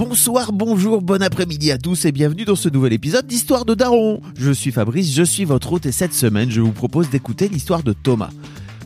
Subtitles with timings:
[0.00, 4.22] Bonsoir, bonjour, bon après-midi à tous et bienvenue dans ce nouvel épisode d'Histoire de Daron.
[4.34, 7.82] Je suis Fabrice, je suis votre hôte et cette semaine je vous propose d'écouter l'histoire
[7.82, 8.30] de Thomas.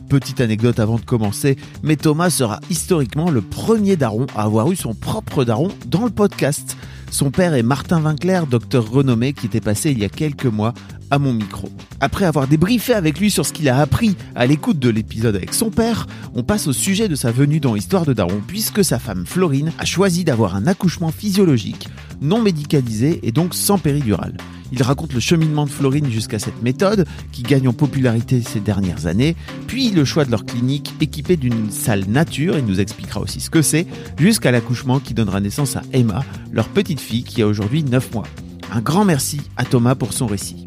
[0.09, 4.75] Petite anecdote avant de commencer, mais Thomas sera historiquement le premier daron à avoir eu
[4.75, 6.75] son propre daron dans le podcast.
[7.11, 10.73] Son père est Martin Vinclair, docteur renommé qui était passé il y a quelques mois
[11.11, 11.69] à mon micro.
[11.99, 15.53] Après avoir débriefé avec lui sur ce qu'il a appris à l'écoute de l'épisode avec
[15.53, 18.99] son père, on passe au sujet de sa venue dans Histoire de Daron puisque sa
[18.99, 21.87] femme Florine a choisi d'avoir un accouchement physiologique,
[22.21, 24.35] non médicalisé et donc sans péridurale.
[24.71, 29.05] Il raconte le cheminement de Florine jusqu'à cette méthode qui gagne en popularité ces dernières
[29.05, 29.35] années,
[29.67, 33.49] puis le choix de leur clinique équipée d'une salle nature, il nous expliquera aussi ce
[33.49, 33.85] que c'est,
[34.17, 38.27] jusqu'à l'accouchement qui donnera naissance à Emma, leur petite fille qui a aujourd'hui 9 mois.
[38.71, 40.63] Un grand merci à Thomas pour son récit.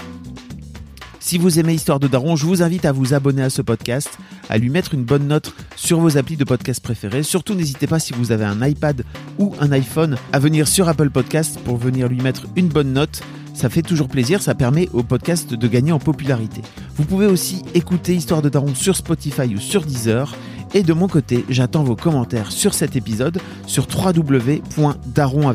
[1.28, 4.18] Si vous aimez Histoire de Daron, je vous invite à vous abonner à ce podcast,
[4.48, 7.22] à lui mettre une bonne note sur vos applis de podcast préférés.
[7.22, 9.04] Surtout, n'hésitez pas si vous avez un iPad
[9.38, 13.20] ou un iPhone à venir sur Apple Podcast pour venir lui mettre une bonne note.
[13.52, 16.62] Ça fait toujours plaisir, ça permet au podcast de gagner en popularité.
[16.96, 20.34] Vous pouvez aussi écouter Histoire de Daron sur Spotify ou sur Deezer.
[20.72, 25.52] Et de mon côté, j'attends vos commentaires sur cet épisode sur www.daron.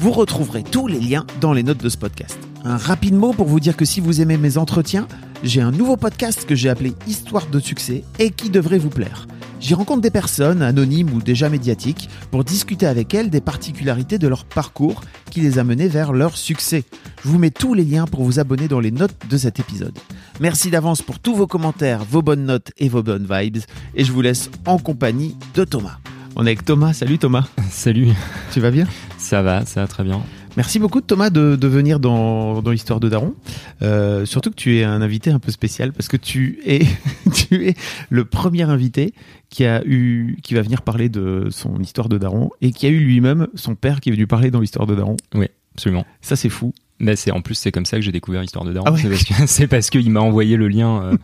[0.00, 2.49] Vous retrouverez tous les liens dans les notes de ce podcast.
[2.64, 5.08] Un rapide mot pour vous dire que si vous aimez mes entretiens,
[5.42, 9.26] j'ai un nouveau podcast que j'ai appelé Histoire de succès et qui devrait vous plaire.
[9.60, 14.28] J'y rencontre des personnes, anonymes ou déjà médiatiques, pour discuter avec elles des particularités de
[14.28, 16.84] leur parcours qui les a menées vers leur succès.
[17.24, 19.98] Je vous mets tous les liens pour vous abonner dans les notes de cet épisode.
[20.38, 23.58] Merci d'avance pour tous vos commentaires, vos bonnes notes et vos bonnes vibes,
[23.94, 25.98] et je vous laisse en compagnie de Thomas.
[26.36, 27.46] On est avec Thomas, salut Thomas.
[27.70, 28.08] Salut,
[28.52, 28.86] Tu vas bien?
[29.18, 30.22] Ça va, ça va très bien.
[30.56, 33.34] Merci beaucoup Thomas de, de venir dans, dans l'histoire de Daron.
[33.82, 36.80] Euh, surtout que tu es un invité un peu spécial parce que tu es
[37.34, 37.74] tu es
[38.08, 39.14] le premier invité
[39.48, 42.88] qui a eu qui va venir parler de son histoire de Daron et qui a
[42.90, 45.16] eu lui-même son père qui est venu parler dans l'histoire de Daron.
[45.34, 46.04] Oui, absolument.
[46.20, 46.72] Ça c'est fou.
[46.98, 48.86] Mais c'est en plus c'est comme ça que j'ai découvert l'histoire de Daron.
[48.88, 49.46] Ah ouais.
[49.46, 51.02] C'est parce qu'il m'a envoyé le lien.
[51.04, 51.16] euh,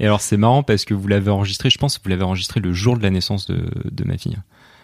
[0.00, 1.70] et alors c'est marrant parce que vous l'avez enregistré.
[1.70, 3.60] Je pense que vous l'avez enregistré le jour de la naissance de,
[3.90, 4.38] de ma fille.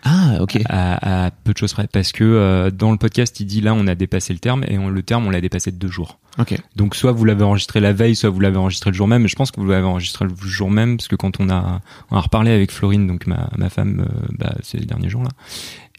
[0.04, 0.58] Ah ok.
[0.68, 1.86] À, à peu de choses près.
[1.88, 4.78] Parce que euh, dans le podcast il dit là on a dépassé le terme et
[4.78, 6.18] on, le terme on l'a dépassé de deux jours.
[6.38, 6.54] Ok.
[6.76, 9.22] Donc soit vous l'avez enregistré la veille, soit vous l'avez enregistré le jour même.
[9.22, 11.80] Mais je pense que vous l'avez enregistré le jour même parce que quand on a
[12.10, 15.30] on a reparlé avec Florine, donc ma ma femme, euh, bah, ces derniers jours là,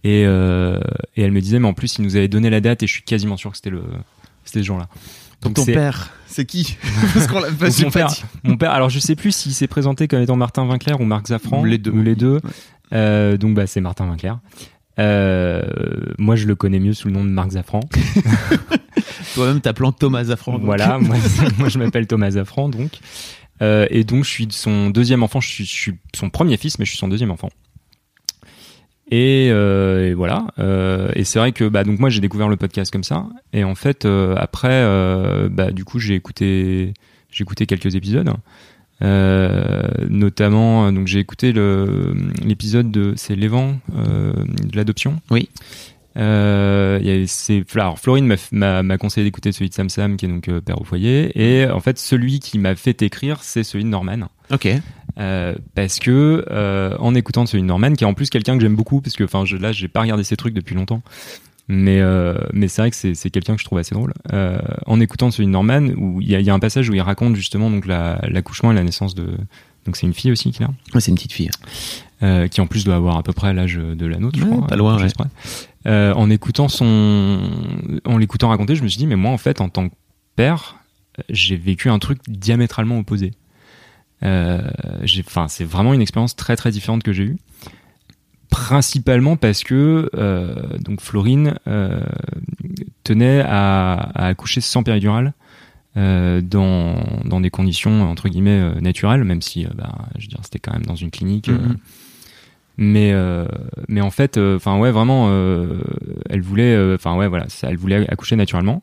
[0.03, 0.79] et euh,
[1.15, 2.93] et elle me disait mais en plus il nous avait donné la date et je
[2.93, 3.83] suis quasiment sûr que c'était le
[4.45, 4.87] c'était ce jour-là.
[5.43, 6.77] Donc ton père, c'est qui
[7.13, 8.09] Parce qu'on l'a pas, mon père,
[8.43, 11.27] mon père, alors je sais plus s'il s'est présenté comme étant Martin Vinclair ou Marc
[11.27, 11.91] Zaffran, Les deux.
[11.91, 12.41] ou les deux.
[12.93, 14.39] Euh, donc bah c'est Martin Vinclair.
[14.99, 15.61] Euh,
[16.17, 17.81] moi je le connais mieux sous le nom de Marc Zaffran.
[19.35, 20.53] Toi-même t'appelant Thomas Zafran.
[20.53, 20.63] donc.
[20.63, 21.15] Voilà, moi,
[21.57, 22.91] moi je m'appelle Thomas Zaffran donc.
[23.61, 26.79] Euh, et donc je suis son deuxième enfant, je suis, je suis son premier fils,
[26.79, 27.49] mais je suis son deuxième enfant.
[29.09, 30.47] Et, euh, et voilà.
[30.59, 33.27] Euh, et c'est vrai que bah donc moi j'ai découvert le podcast comme ça.
[33.53, 36.93] Et en fait euh, après euh, bah du coup j'ai écouté
[37.31, 38.29] j'ai écouté quelques épisodes.
[39.03, 41.53] Euh, notamment euh, donc j'ai écouté
[42.43, 45.21] l'épisode de c'est l'évent euh, de l'adoption.
[45.29, 45.49] Oui.
[46.17, 50.61] Euh, c'est alors Florine m'a conseillé d'écouter celui de Sam Sam qui est donc euh,
[50.61, 54.29] père au foyer et en fait celui qui m'a fait écrire c'est celui de Norman.
[54.51, 54.67] Ok.
[55.19, 56.43] Euh, parce que
[56.99, 59.23] en écoutant celui de Norman, qui est en plus quelqu'un que j'aime beaucoup, parce que
[59.23, 61.01] enfin je, là j'ai pas regardé ses trucs depuis longtemps,
[61.67, 64.13] mais euh, mais c'est vrai que c'est c'est quelqu'un que je trouve assez drôle.
[64.33, 67.01] Euh, en écoutant celui de Norman, où il y y a un passage où il
[67.01, 69.37] raconte justement donc la- l'accouchement et la naissance de
[69.85, 71.49] donc c'est une fille aussi qu'il a, Ouais, c'est une petite fille.
[72.23, 74.67] euh, qui en plus doit avoir à peu près l'âge de la nôtre, je crois.
[74.67, 75.07] pas loin, ouais.
[75.85, 77.39] Euh, en écoutant son,
[78.05, 79.93] en l'écoutant raconter, je me suis dit mais moi en fait en tant que
[80.35, 80.75] père,
[81.29, 83.31] j'ai vécu un truc diamétralement opposé.
[84.23, 84.61] Euh,
[85.03, 87.37] j'ai, enfin, c'est vraiment une expérience très très différente que j'ai eue.
[88.57, 92.01] Principalement parce que euh, donc Florine euh,
[93.03, 95.33] tenait à, à accoucher sans péridurale
[95.95, 100.57] euh, dans, dans des conditions entre guillemets naturelles, même si bah, je veux dire c'était
[100.57, 101.49] quand même dans une clinique.
[101.49, 101.77] Mhm.
[102.77, 103.13] mais
[103.87, 105.29] mais en fait, enfin ouais vraiment,
[106.27, 108.81] elle voulait, enfin ouais voilà, ça, elle voulait accoucher naturellement.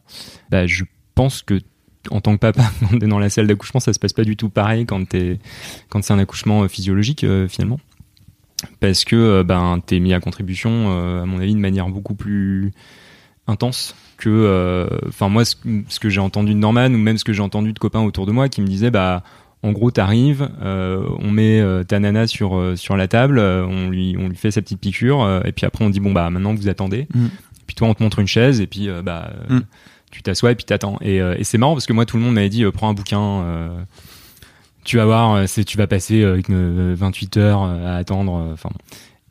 [0.50, 0.84] Bah, je
[1.16, 1.60] pense que
[2.12, 2.62] en tant que papa,
[2.92, 6.68] dans la salle d'accouchement, ça se passe pas du tout pareil quand c'est un accouchement
[6.68, 7.80] physiologique finalement,
[8.80, 12.72] parce que ben t'es mis à contribution, à mon avis, de manière beaucoup plus
[13.46, 15.56] intense que, enfin moi, ce,
[15.88, 18.26] ce que j'ai entendu de Norman ou même ce que j'ai entendu de copains autour
[18.26, 19.22] de moi qui me disaient, bah
[19.64, 23.88] en gros, t'arrives, euh, on met euh, ta nana sur euh, sur la table, on
[23.88, 26.52] lui on lui fait sa petite piqûre, et puis après on dit bon bah maintenant
[26.54, 27.08] vous attendez.
[27.14, 27.26] Mm.
[27.66, 29.60] Puis toi on te montre une chaise et puis bah mm.
[30.10, 30.98] tu t'assois et puis t'attends.
[31.00, 33.86] Et, et c'est marrant parce que moi tout le monde m'avait dit prends un bouquin.
[34.84, 38.50] Tu vas voir, c'est tu vas passer 28 heures à attendre.
[38.52, 38.70] Enfin,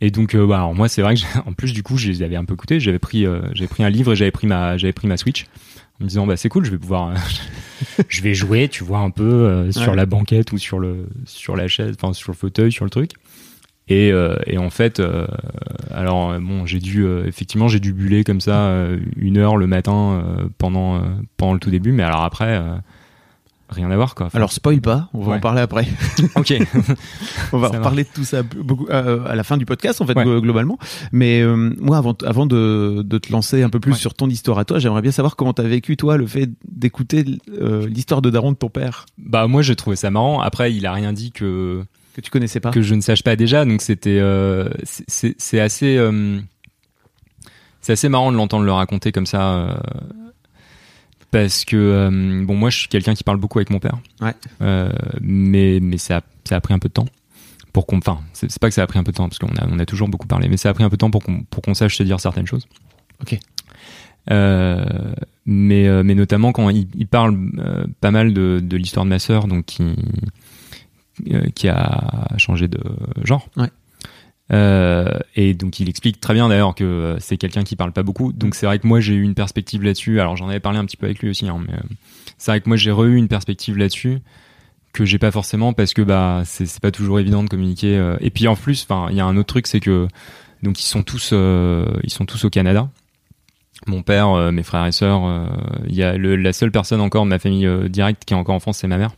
[0.01, 2.35] et donc, bah, alors moi, c'est vrai que en plus du coup, je les avais
[2.35, 2.79] un peu écoutés.
[2.79, 5.45] J'avais pris, j'avais pris un livre et j'avais pris ma, j'avais pris ma Switch
[5.99, 7.13] en me disant bah c'est cool, je vais pouvoir,
[8.07, 11.55] je vais jouer, tu vois un peu euh, sur la banquette ou sur le sur
[11.55, 13.11] la chaise, enfin sur le fauteuil, sur le truc.
[13.89, 15.27] Et, euh, et en fait, euh,
[15.91, 21.03] alors bon, j'ai dû effectivement j'ai dû buller comme ça une heure le matin pendant
[21.37, 22.61] pendant le tout début, mais alors après
[23.73, 24.29] rien à voir quoi.
[24.33, 25.87] Alors spoil pas, on va en parler après.
[26.35, 26.53] ok.
[27.53, 30.13] on va parler de tout ça beaucoup euh, à la fin du podcast en fait
[30.13, 30.77] globalement.
[31.11, 34.59] Mais euh, moi avant avant de, de te lancer un peu plus sur ton histoire
[34.59, 37.25] à toi, j'aimerais bien savoir comment t'as vécu toi le fait d'écouter
[37.59, 39.05] euh, l'histoire de Daron de ton père.
[39.17, 40.41] Bah moi j'ai trouvé ça marrant.
[40.41, 41.83] Après il a rien dit que
[42.15, 43.65] que tu connaissais pas, que je ne sache pas déjà.
[43.65, 44.21] Donc c'était
[45.07, 45.99] c'est assez
[47.81, 49.81] c'est assez marrant de l'entendre le raconter comme ça
[51.33, 54.35] parce que euh, bon moi je suis quelqu'un qui parle beaucoup avec mon père ouais.
[54.61, 57.07] euh, mais mais ça a, ça a pris un peu de temps
[57.73, 59.47] pour qu'on enfin c'est pas que ça a pris un peu de temps parce qu'on
[59.47, 61.23] a on a toujours beaucoup parlé mais ça a pris un peu de temps pour
[61.23, 62.67] qu'on pour qu'on sache se dire certaines choses
[63.21, 63.39] ok
[64.29, 64.85] euh,
[65.47, 67.35] mais mais notamment quand il, il parle
[67.99, 69.83] pas mal de, de l'histoire de ma sœur donc qui
[71.55, 72.79] qui a changé de
[73.23, 73.69] genre ouais.
[74.51, 78.03] Euh, et donc il explique très bien d'ailleurs que euh, c'est quelqu'un qui parle pas
[78.03, 78.33] beaucoup.
[78.33, 80.19] Donc c'est vrai que moi j'ai eu une perspective là-dessus.
[80.19, 81.81] Alors j'en avais parlé un petit peu avec lui aussi, hein, mais euh,
[82.37, 84.19] c'est vrai que moi j'ai re-eu une perspective là-dessus
[84.91, 88.15] que j'ai pas forcément parce que bah c'est pas toujours évident de communiquer.
[88.19, 90.07] et puis en plus, enfin il y a un autre truc, c'est que
[90.61, 92.87] donc ils sont tous ils sont tous au Canada.
[93.87, 95.23] Mon père, mes frères et sœurs,
[95.87, 98.59] il y a la seule personne encore de ma famille directe qui est encore en
[98.59, 99.15] France, c'est ma mère.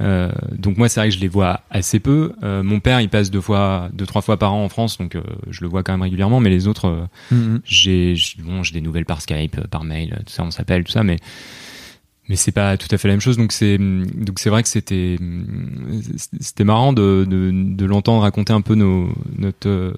[0.00, 2.32] Euh, donc moi c'est vrai que je les vois assez peu.
[2.42, 5.14] Euh, mon père il passe deux fois, deux trois fois par an en France, donc
[5.14, 6.40] euh, je le vois quand même régulièrement.
[6.40, 7.60] Mais les autres, mm-hmm.
[7.64, 11.02] j'ai bon j'ai des nouvelles par Skype, par mail, tout ça, on s'appelle tout ça,
[11.02, 11.16] mais
[12.28, 13.36] mais c'est pas tout à fait la même chose.
[13.36, 15.16] Donc c'est donc c'est vrai que c'était
[16.40, 19.94] c'était marrant de, de, de l'entendre raconter un peu nos notre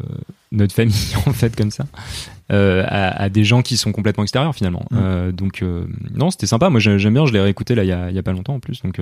[0.52, 1.86] notre famille en fait comme ça
[2.48, 4.84] à, à, des gens qui sont complètement extérieurs finalement.
[4.90, 5.30] Mm.
[5.32, 5.64] donc
[6.14, 6.68] non c'était sympa.
[6.68, 7.26] Moi j'aime bien.
[7.26, 8.82] Je l'ai réécouté là il y a, y a pas longtemps en plus.
[8.82, 9.00] Donc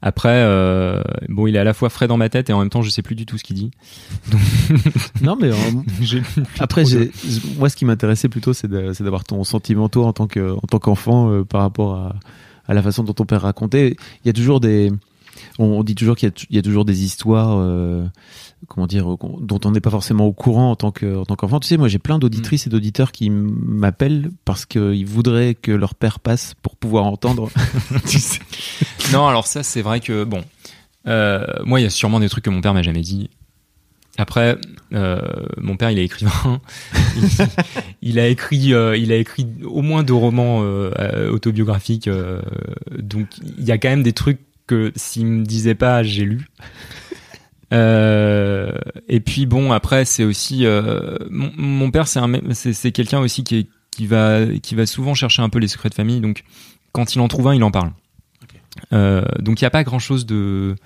[0.00, 2.70] après, euh, bon, il est à la fois frais dans ma tête et en même
[2.70, 3.70] temps, je sais plus du tout ce qu'il dit.
[5.22, 6.20] non, mais euh,
[6.60, 6.84] après,
[7.56, 10.78] moi, ce qui m'intéressait plutôt, c'est d'avoir ton sentiment toi en tant que en tant
[10.78, 12.16] qu'enfant euh, par rapport à,
[12.68, 13.96] à la façon dont ton père racontait.
[14.24, 14.92] Il y a toujours des,
[15.58, 18.06] on, dit toujours qu'il y, y, a toujours des histoires euh,
[18.66, 19.06] comment dire,
[19.40, 21.60] dont on n'est pas forcément au courant en tant que, en tant qu'enfant.
[21.60, 25.94] Tu sais, moi, j'ai plein d'auditrices et d'auditeurs qui m'appellent parce qu'ils voudraient que leur
[25.94, 27.50] père passe pour pouvoir entendre.
[28.08, 28.40] tu sais.
[29.12, 30.42] Non, alors ça, c'est vrai que bon,
[31.06, 33.30] euh, moi, il y a sûrement des trucs que mon père m'a jamais dit.
[34.20, 34.58] Après,
[34.92, 35.20] euh,
[35.58, 36.60] mon père, il est écrivain.
[38.02, 40.58] il, a écrit, euh, il a écrit au moins deux romans
[41.30, 42.10] autobiographiques.
[42.98, 43.28] Donc,
[43.58, 46.46] il y a quand même des trucs que s'il me disait pas, j'ai lu.
[47.72, 48.72] Euh,
[49.08, 53.44] et puis bon, après c'est aussi euh, mon, mon, père, c'est un, c'est quelqu'un aussi
[53.44, 56.20] qui est, qui va qui va souvent chercher un peu les secrets de famille.
[56.20, 56.44] Donc
[56.92, 57.92] quand il en trouve un, il en parle.
[58.44, 58.58] Okay.
[58.92, 60.76] Euh, donc il y a pas grand chose de.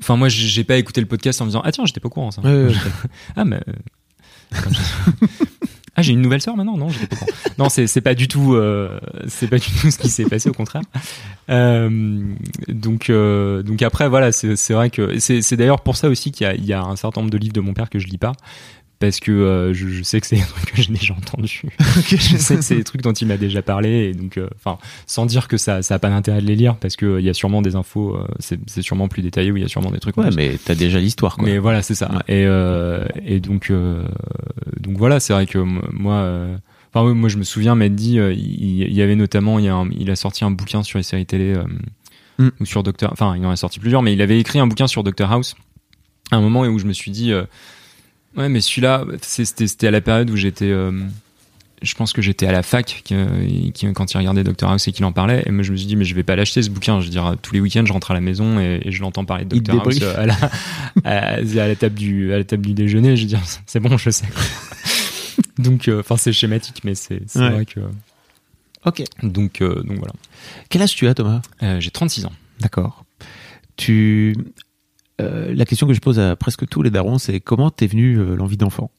[0.00, 2.10] Enfin moi j'ai pas écouté le podcast en me disant ah tiens j'étais pas au
[2.10, 2.42] courant ça.
[2.42, 2.74] Ouais, ouais,
[3.36, 3.60] ah mais
[5.96, 6.76] ah j'ai une nouvelle sœur maintenant?
[6.76, 7.16] Non pas
[7.58, 10.50] non c'est c'est pas du tout euh, c'est pas du tout ce qui s'est passé
[10.50, 10.82] au contraire.
[11.48, 12.34] Euh,
[12.68, 16.32] donc euh, donc après voilà c'est c'est vrai que c'est c'est d'ailleurs pour ça aussi
[16.32, 17.98] qu'il y a il y a un certain nombre de livres de mon père que
[17.98, 18.32] je lis pas
[18.98, 21.62] parce que euh, je, je, sais que c'est des trucs que j'ai déjà entendus.
[22.06, 24.78] je sais que c'est des trucs dont il m'a déjà parlé, et donc, euh, enfin,
[25.06, 27.20] sans dire que ça, ça a pas d'intérêt de les lire, parce que il euh,
[27.20, 29.98] y a sûrement des infos, c'est sûrement plus détaillé, ou il y a sûrement des
[29.98, 30.16] trucs.
[30.16, 31.36] Ouais, mais t'as déjà l'histoire.
[31.42, 32.10] Mais voilà, c'est ça.
[32.10, 32.46] Ouais.
[33.24, 33.70] Et, et donc,
[34.80, 36.48] donc voilà, c'est vrai que moi.
[36.94, 39.74] Enfin, moi, je me souviens, m'être dit, il, il, y avait notamment, il, y a
[39.74, 41.54] un, il a sorti un bouquin sur les séries télé,
[42.38, 42.48] mm.
[42.60, 44.86] ou sur Docteur, enfin, il en a sorti plusieurs, mais il avait écrit un bouquin
[44.86, 45.56] sur Doctor House,
[46.30, 47.34] à un moment où je me suis dit,
[48.36, 50.70] Ouais, mais celui-là, c'était à la période où j'étais.
[50.70, 50.92] Euh,
[51.82, 54.92] je pense que j'étais à la fac qui, qui, quand il regardait Dr House et
[54.92, 55.42] qu'il en parlait.
[55.46, 57.00] Et moi, je me suis dit, mais je vais pas l'acheter ce bouquin.
[57.00, 59.24] Je veux dire, tous les week-ends, je rentre à la maison et, et je l'entends
[59.24, 60.34] parler de Dr House à la,
[61.04, 63.16] à, à, la table du, à la table du déjeuner.
[63.16, 64.26] Je veux dire, c'est bon, je sais.
[65.58, 67.50] Donc, euh, enfin, c'est schématique, mais c'est ouais.
[67.50, 67.80] vrai que.
[68.84, 69.02] Ok.
[69.22, 70.12] Donc, euh, donc voilà.
[70.68, 71.42] Quel âge tu as, Thomas?
[71.62, 72.32] Euh, J'ai 36 ans.
[72.60, 73.04] D'accord.
[73.76, 74.36] Tu.
[75.20, 78.18] Euh, la question que je pose à presque tous les darons, c'est comment t'es venu
[78.18, 78.90] euh, l'envie d'enfant?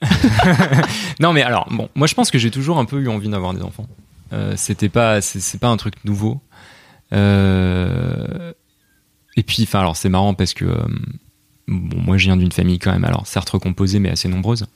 [1.20, 3.54] Non, mais alors, bon, moi je pense que j'ai toujours un peu eu envie d'avoir
[3.54, 3.88] des enfants.
[4.32, 6.40] Euh, C'était pas, c'est pas un truc nouveau.
[7.12, 7.16] Et
[9.42, 10.64] puis, enfin, alors c'est marrant parce que
[11.68, 14.66] bon, moi je viens d'une famille quand même, alors certes recomposée mais assez nombreuse.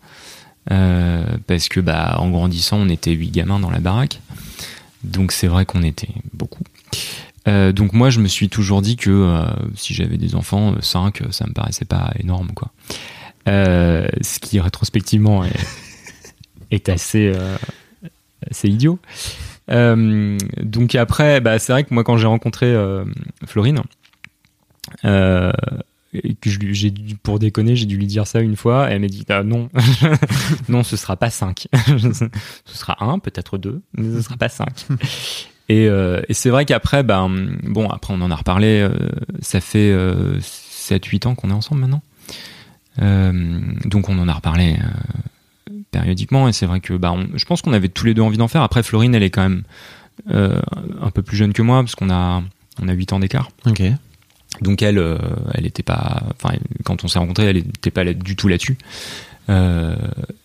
[0.69, 4.21] Parce que bah en grandissant on était huit gamins dans la baraque
[5.07, 6.65] donc c'est vrai qu'on était beaucoup
[7.49, 11.23] Euh, donc moi je me suis toujours dit que euh, si j'avais des enfants 5
[11.31, 12.73] ça me paraissait pas énorme quoi
[13.49, 15.53] Euh, ce qui rétrospectivement est,
[16.71, 17.57] est assez euh,
[18.51, 18.99] assez idiot
[19.71, 23.05] Euh, donc après bah c'est vrai que moi quand j'ai rencontré euh,
[23.47, 23.83] Florine
[25.05, 25.53] euh,
[26.45, 28.89] j'ai dû, pour déconner, j'ai dû lui dire ça une fois.
[28.91, 29.69] Et elle m'a dit ah, non,
[30.69, 31.67] non, ce sera pas 5
[31.99, 32.29] ce
[32.65, 34.87] sera un, peut-être deux, mais ce sera pas cinq.
[35.69, 37.29] Et, euh, et c'est vrai qu'après, ben
[37.65, 38.81] bon, après on en a reparlé.
[38.81, 38.91] euh,
[39.41, 39.93] ça fait
[40.41, 42.03] 7-8 ans qu'on est ensemble maintenant.
[43.03, 46.49] Euh, donc on en a reparlé euh, périodiquement.
[46.49, 48.49] Et c'est vrai que bah, on- je pense qu'on avait tous les deux envie d'en
[48.49, 48.63] faire.
[48.63, 49.63] Après, Florine, elle est quand même
[50.31, 50.61] euh,
[51.03, 52.43] un peu plus jeune que moi parce qu'on a
[52.81, 53.51] on a 8 ans d'écart.
[53.67, 53.83] Ok.
[54.63, 55.19] Donc elle, euh,
[55.55, 56.55] elle était pas, enfin
[56.85, 58.79] quand on s'est rencontrés, elle était pas là- du tout là-dessus.
[59.49, 59.95] Euh,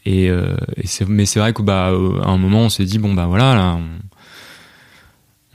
[0.05, 2.99] et, euh, et mais c'est vrai que bah euh, à un moment on s'est dit
[2.99, 3.83] bon bah voilà là, on,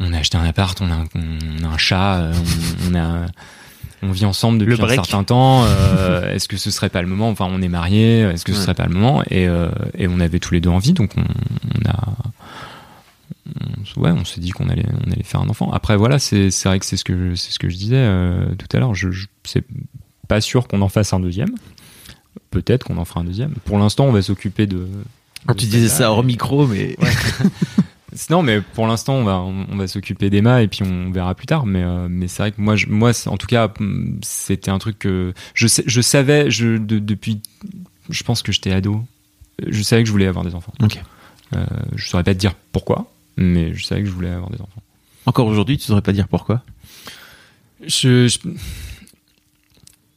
[0.01, 2.33] on a acheté un appart, on a un, on a un chat, euh,
[2.89, 3.27] on, on a
[4.03, 5.65] on vit ensemble depuis un certain temps.
[5.65, 8.21] euh, est-ce que ce serait pas le moment Enfin, on est mariés.
[8.21, 8.63] Est-ce que ce Ouais.
[8.65, 11.23] serait pas le moment et, euh, et on avait tous les deux envie, donc on,
[11.23, 12.15] on a
[13.97, 15.71] ouais, on s'est dit qu'on allait, on allait faire un enfant.
[15.73, 18.47] Après, voilà, c'est vrai que c'est ce que je, c'est ce que je disais euh,
[18.59, 18.95] tout à l'heure.
[18.95, 19.65] Je, je c'est
[20.29, 21.51] pas sûr qu'on en fasse un deuxième.
[22.51, 23.55] Peut-être qu'on en fera un deuxième.
[23.65, 24.87] Pour l'instant, on va s'occuper de.
[25.47, 26.97] Quand de tu disais ça hors et- micro, mais
[28.31, 31.47] Non, mais pour l'instant, on va, on, va s'occuper d'Emma et puis on verra plus
[31.47, 31.67] tard.
[31.67, 34.79] Mais, euh, mais c'est vrai que moi, je, moi, en tout cas, hum, c'était un
[34.79, 37.41] truc que je, sais- je savais, je, de- depuis,
[38.11, 39.03] je pense que j'étais ado,
[39.67, 40.73] je savais que je voulais avoir des enfants.
[40.83, 41.01] Ok.
[41.55, 44.61] Euh, je saurais pas te dire pourquoi, mais je savais que je voulais avoir des
[44.61, 44.83] enfants.
[45.27, 46.63] encore aujourd'hui, tu saurais pas dire pourquoi?
[47.87, 48.39] Je, je,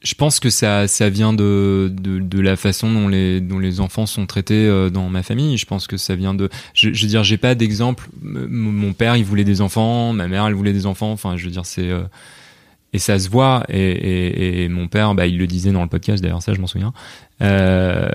[0.02, 3.82] je pense que ça, ça vient de, de, de la façon dont les, dont les
[3.82, 5.58] enfants sont traités euh, dans ma famille.
[5.58, 6.50] Je pense que ça vient de.
[6.74, 8.08] Je, je veux dire, j'ai pas d'exemple.
[8.22, 10.14] Mon père, il voulait des enfants.
[10.14, 11.12] Ma mère, elle voulait des enfants.
[11.12, 11.90] Enfin, je veux dire, c'est.
[11.90, 12.04] euh,
[12.94, 13.66] et ça se voit.
[13.70, 16.62] Et, et, et mon père, bah, il le disait dans le podcast, d'ailleurs, ça, je
[16.62, 16.94] m'en souviens.
[17.42, 18.10] Euh,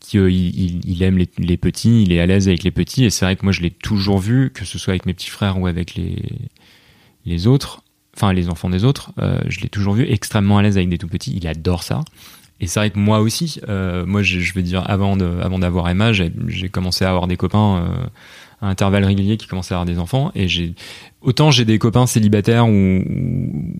[0.00, 3.04] qu'il il, il aime les, les petits, il est à l'aise avec les petits.
[3.04, 5.30] Et c'est vrai que moi, je l'ai toujours vu, que ce soit avec mes petits
[5.30, 6.16] frères ou avec les,
[7.26, 7.82] les autres
[8.16, 10.98] enfin les enfants des autres, euh, je l'ai toujours vu extrêmement à l'aise avec des
[10.98, 11.32] tout petits.
[11.36, 12.00] Il adore ça.
[12.60, 15.58] Et c'est vrai que moi aussi, euh, moi je, je veux dire avant de, avant
[15.58, 18.06] d'avoir Emma, j'ai, j'ai commencé à avoir des copains euh,
[18.62, 20.30] à intervalles réguliers qui commençaient à avoir des enfants.
[20.34, 20.74] Et j'ai
[21.22, 23.02] autant j'ai des copains célibataires ou,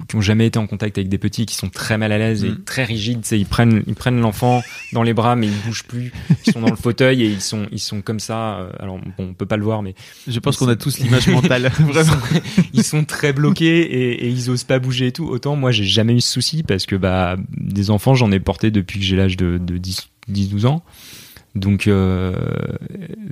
[0.09, 2.45] qui ont jamais été en contact avec des petits, qui sont très mal à l'aise
[2.45, 2.65] et Mm.
[2.65, 3.21] très rigides.
[3.23, 6.13] C'est ils prennent ils prennent l'enfant dans les bras mais ils bougent plus.
[6.47, 8.59] Ils sont dans le fauteuil et ils sont ils sont comme ça.
[8.61, 9.95] euh, Alors bon, on peut pas le voir mais
[10.27, 12.13] Je pense qu'on a tous l'image mentale, ils vraiment.
[12.13, 12.41] sont,
[12.73, 15.27] ils sont très bloqués et, et ils osent pas bouger et tout.
[15.27, 18.71] Autant moi, j'ai jamais eu ce souci parce que bah des enfants, j'en ai porté
[18.71, 20.83] depuis que j'ai l'âge de, de 10, 12 ans.
[21.55, 22.33] Donc euh,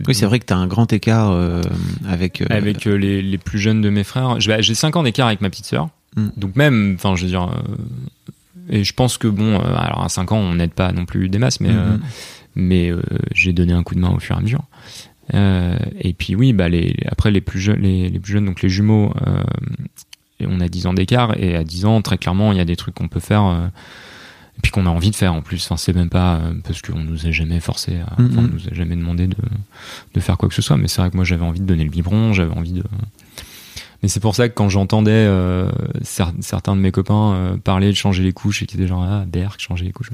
[0.07, 1.63] Oui, c'est vrai que tu as un grand écart euh,
[2.07, 2.41] avec.
[2.43, 5.41] euh, avec les, les plus jeunes de mes frères, j'ai j'ai 5 ans d'écart avec
[5.41, 5.89] ma petite sœur.
[6.17, 6.29] Mm.
[6.37, 7.49] Donc même, enfin, je veux dire,
[8.71, 11.39] et je pense que bon, alors à 5 ans, on n'aide pas non plus des
[11.39, 12.01] masses, mais Mhm.
[12.57, 12.91] mais
[13.35, 14.65] j'ai donné un coup de main au fur et à mesure.
[16.01, 18.69] Et puis oui, bah les, après les plus jeunes, les, les plus jeunes, donc les
[18.69, 19.13] jumeaux,
[20.41, 22.77] on a 10 ans d'écart et à 10 ans, très clairement, il y a des
[22.77, 23.71] trucs qu'on peut faire.
[24.59, 25.65] Et puis qu'on a envie de faire en plus.
[25.65, 28.75] Enfin, c'est même pas euh, parce qu'on nous a jamais forcé, à, on nous a
[28.75, 29.37] jamais demandé de,
[30.15, 30.77] de faire quoi que ce soit.
[30.77, 32.83] Mais c'est vrai que moi j'avais envie de donner le biberon, j'avais envie de.
[34.03, 35.71] Mais c'est pour ça que quand j'entendais euh,
[36.03, 39.03] cer- certains de mes copains euh, parler de changer les couches et qui étaient genre
[39.03, 40.11] ah Berk changer les couches,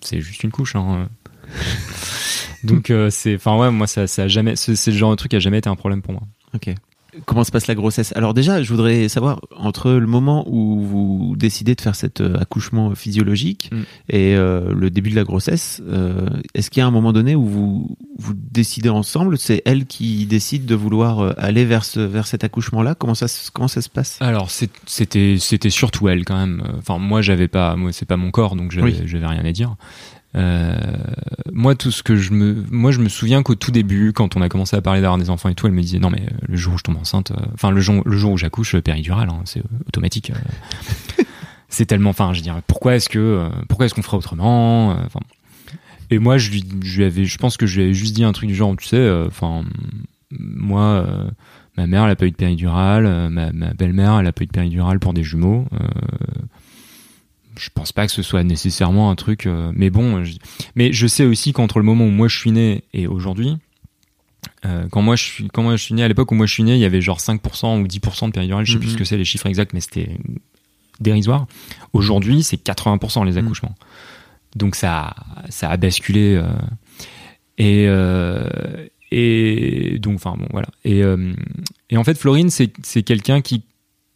[0.00, 0.74] c'est juste une couche.
[0.76, 1.08] Hein.
[2.64, 5.16] Donc euh, c'est, enfin ouais, moi ça, ça a jamais, c'est c'est le genre de
[5.16, 6.22] truc qui a jamais été un problème pour moi.
[6.54, 6.70] Ok.
[7.26, 8.12] Comment se passe la grossesse?
[8.16, 12.36] Alors déjà, je voudrais savoir entre le moment où vous décidez de faire cet euh,
[12.40, 13.82] accouchement physiologique Mm.
[14.10, 17.34] et euh, le début de la grossesse, euh, est-ce qu'il y a un moment donné
[17.34, 19.38] où vous vous décidez ensemble?
[19.38, 22.94] C'est elle qui décide de vouloir aller vers ce vers cet accouchement-là?
[22.94, 24.18] Comment ça se- comment ça se passe?
[24.20, 26.62] Alors c'était c'était surtout elle quand même.
[26.78, 29.24] Enfin moi j'avais pas, moi c'est pas mon corps donc j'avais Oui.
[29.24, 29.76] rien à dire.
[30.36, 30.76] Euh,
[31.52, 34.42] moi tout ce que je me, moi je me souviens qu'au tout début quand on
[34.42, 36.36] a commencé à parler d'avoir des enfants et tout, elle me disait non mais euh,
[36.48, 39.28] le jour où je tombe enceinte, euh, enfin le jour le jour où j'accouche péridurale,
[39.28, 40.32] hein, c'est automatique.
[41.68, 45.20] c'est tellement, enfin je veux dire pourquoi est-ce que pourquoi est-ce qu'on ferait autrement Enfin
[46.10, 48.24] et moi, je lui, je lui avais, je pense que je lui avais juste dit
[48.24, 49.64] un truc du genre, tu sais, enfin,
[50.30, 51.04] moi,
[51.76, 54.46] ma mère, elle a pas eu de péridurale, ma, ma belle-mère, elle a pas eu
[54.46, 55.66] de péridurale pour des jumeaux.
[55.72, 55.78] Euh,
[57.58, 60.38] je pense pas que ce soit nécessairement un truc, euh, mais bon, je-
[60.74, 63.56] mais je sais aussi qu'entre le moment où moi je suis né et aujourd'hui,
[64.64, 66.52] euh, quand moi je suis, quand moi je suis né, à l'époque où moi je
[66.52, 68.92] suis né, il y avait genre 5% ou 10% de péridurale, je sais plus Mhm.
[68.92, 70.18] ce que c'est les chiffres exacts, mais c'était
[71.00, 71.46] dérisoire.
[71.92, 73.74] Aujourd'hui, c'est 80% les accouchements.
[74.56, 75.14] Donc ça,
[75.48, 76.40] ça a basculé.
[76.40, 76.52] euh,
[77.58, 77.84] et,
[79.10, 80.68] et donc, enfin bon, voilà.
[80.84, 81.02] Et,
[81.90, 83.62] et en fait, Florine, c'est quelqu'un qui,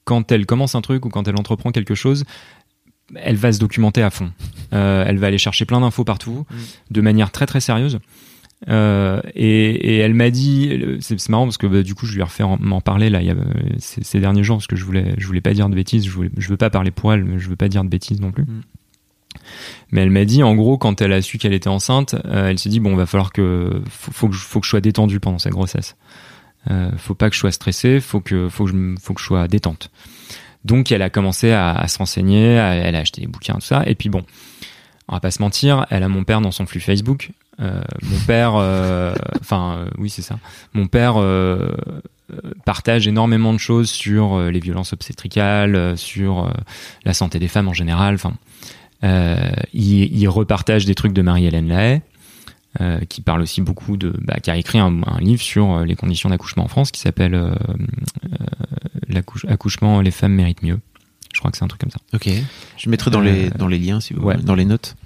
[0.05, 2.25] quand elle commence un truc ou quand elle entreprend quelque chose,
[3.17, 4.31] elle va se documenter à fond.
[4.73, 6.45] Euh, elle va aller chercher plein d'infos partout,
[6.91, 7.99] de manière très très sérieuse.
[8.69, 12.21] Euh, et, et elle m'a dit, c'est marrant parce que bah, du coup je lui
[12.21, 13.37] ai refait en- m'en parler là il y a,
[13.79, 16.11] ces, ces derniers jours parce que je voulais je voulais pas dire de bêtises, je,
[16.11, 18.33] voulais, je veux pas parler pour elle, mais je veux pas dire de bêtises non
[18.33, 18.43] plus.
[18.43, 18.63] Mm.
[19.93, 22.59] Mais elle m'a dit en gros quand elle a su qu'elle était enceinte, euh, elle
[22.59, 25.21] s'est dit bon va falloir que faut, faut que je, faut que je sois détendue
[25.21, 25.97] pendant cette grossesse.
[26.69, 29.27] Euh, faut pas que je sois stressée, faut que faut que je faut que je
[29.27, 29.91] sois détente.
[30.65, 33.95] Donc elle a commencé à, se renseigner, elle a acheté des bouquins tout ça et
[33.95, 34.25] puis bon,
[35.09, 37.31] on va pas se mentir, elle a mon père dans son flux Facebook.
[37.61, 40.39] Euh, mon père, euh, enfin euh, oui c'est ça.
[40.75, 41.17] Mon père
[42.65, 46.53] partage énormément de choses sur les violences obstétricales, sur
[47.05, 48.15] la santé des femmes en général.
[48.15, 48.35] Enfin,
[49.73, 52.03] il, il repartage des trucs de Marie-Hélène Lahaye,
[52.81, 55.85] euh, qui parle aussi beaucoup de, bah, qui a écrit un, un livre sur euh,
[55.85, 57.51] les conditions d'accouchement en France, qui s'appelle euh,
[59.15, 60.79] euh, Accouchement, les femmes méritent mieux.
[61.35, 61.99] Je crois que c'est un truc comme ça.
[62.15, 62.29] Ok.
[62.77, 64.35] Je mettrai dans les dans les liens si vous ouais.
[64.35, 64.97] voulez, dans les notes.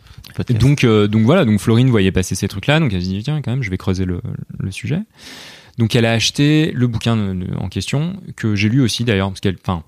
[0.50, 3.50] Donc, donc voilà, donc Florine voyait passer ces trucs-là, donc elle se dit tiens quand
[3.50, 4.20] même, je vais creuser le,
[4.58, 5.00] le sujet.
[5.78, 9.56] Donc elle a acheté le bouquin en question que j'ai lu aussi d'ailleurs parce qu'elle,
[9.64, 9.82] enfin,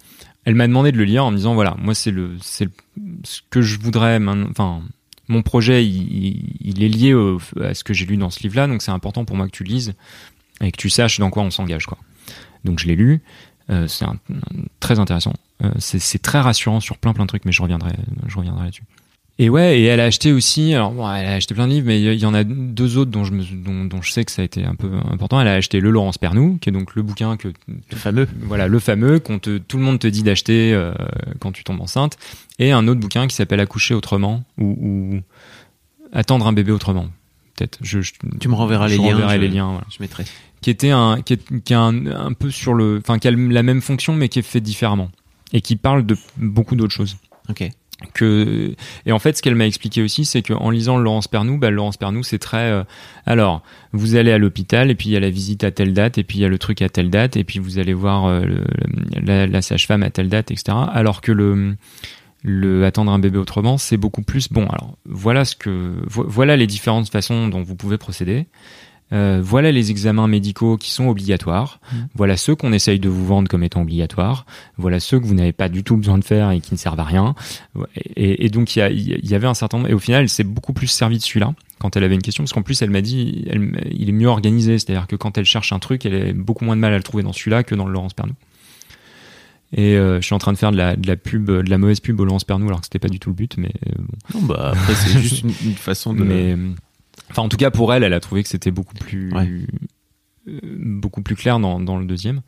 [0.44, 2.68] elle m'a demandé de le lire en me disant voilà, moi c'est le, c'est
[3.22, 4.82] ce que je voudrais, maintenant- enfin,
[5.28, 7.12] mon projet il, est lié
[7.62, 9.64] à ce que j'ai lu dans ce livre-là, donc c'est important pour moi que tu
[9.64, 9.94] lises
[10.60, 11.86] et que tu saches dans quoi on s'engage.
[12.64, 13.22] Donc je l'ai lu,
[13.70, 14.06] euh, c'est
[14.80, 17.92] très intéressant, Euh, c'est c'est très rassurant sur plein plein de trucs, mais je reviendrai,
[18.26, 18.82] je reviendrai là-dessus.
[19.40, 21.88] Et ouais, et elle a acheté aussi, alors bon, elle a acheté plein de livres,
[21.88, 24.30] mais il y- en a deux autres dont je, me, dont, dont je sais que
[24.30, 25.40] ça a été un peu important.
[25.40, 28.28] Elle a acheté le Laurence Pernou, qui est donc le bouquin que, le fameux.
[28.42, 30.94] voilà, le fameux, qu'on te, tout le monde te dit d'acheter euh,
[31.40, 32.16] quand tu tombes enceinte,
[32.60, 35.20] et un autre bouquin qui s'appelle Accoucher autrement, ou, ou
[36.12, 37.08] Attendre un bébé autrement,
[37.56, 37.78] peut-être.
[37.82, 39.14] Je, je- Tu me renverras les liens.
[39.14, 40.24] renverrai je- les liens, voilà Je mettrai.
[40.60, 43.32] qui était un qui est, qui est un, un peu sur le enfin qui a
[43.32, 45.10] la même fonction mais qui est fait différemment
[45.52, 47.16] et qui parle de beaucoup d'autres choses
[47.50, 47.68] Ok.
[49.06, 51.96] Et en fait ce qu'elle m'a expliqué aussi c'est qu'en lisant Laurence Pernou bah, Laurence
[51.96, 52.84] Pernou c'est très euh,
[53.26, 53.62] alors
[53.92, 56.24] vous allez à l'hôpital et puis il y a la visite à telle date et
[56.24, 58.42] puis il y a le truc à telle date et puis vous allez voir euh,
[59.22, 61.76] la, sage-femme à telle date etc alors que le
[62.84, 64.66] attendre un bébé autrement c'est beaucoup plus bon.
[64.66, 68.46] Alors voilà ce que vo- voilà les différentes façons dont vous pouvez procéder
[69.12, 71.80] Euh, voilà les examens médicaux qui sont obligatoires.
[72.14, 74.46] Voilà ceux qu'on essaye de vous vendre comme étant obligatoires.
[74.76, 76.98] Voilà ceux que vous n'avez pas du tout besoin de faire et qui ne servent
[76.98, 77.34] à rien.
[78.16, 79.90] Et, et donc il y, avait un certain nombre.
[79.90, 82.44] Et au final, elle s'est beaucoup plus servie de celui-là quand elle avait une question,
[82.44, 84.78] parce qu'en plus elle m'a dit, elle, il est mieux organisé.
[84.78, 87.02] C'est-à-dire que quand elle cherche un truc, elle a beaucoup moins de mal à le
[87.02, 88.34] trouver dans celui-là que dans le Laurence Pernou.
[89.76, 91.78] Et euh, je suis en train de faire de la, de la pub, de la
[91.78, 93.92] mauvaise pub au Laurence Pernou, alors que c'était pas du tout le but, mais euh,
[93.98, 94.40] bon.
[94.40, 96.22] Non, bah après c'est juste une, une façon de.
[96.24, 96.56] Mais
[97.30, 99.48] enfin, en tout cas pour elle, elle a trouvé que c'était beaucoup plus Ouais.
[100.48, 102.42] euh, beaucoup plus clair dans, dans le deuxième.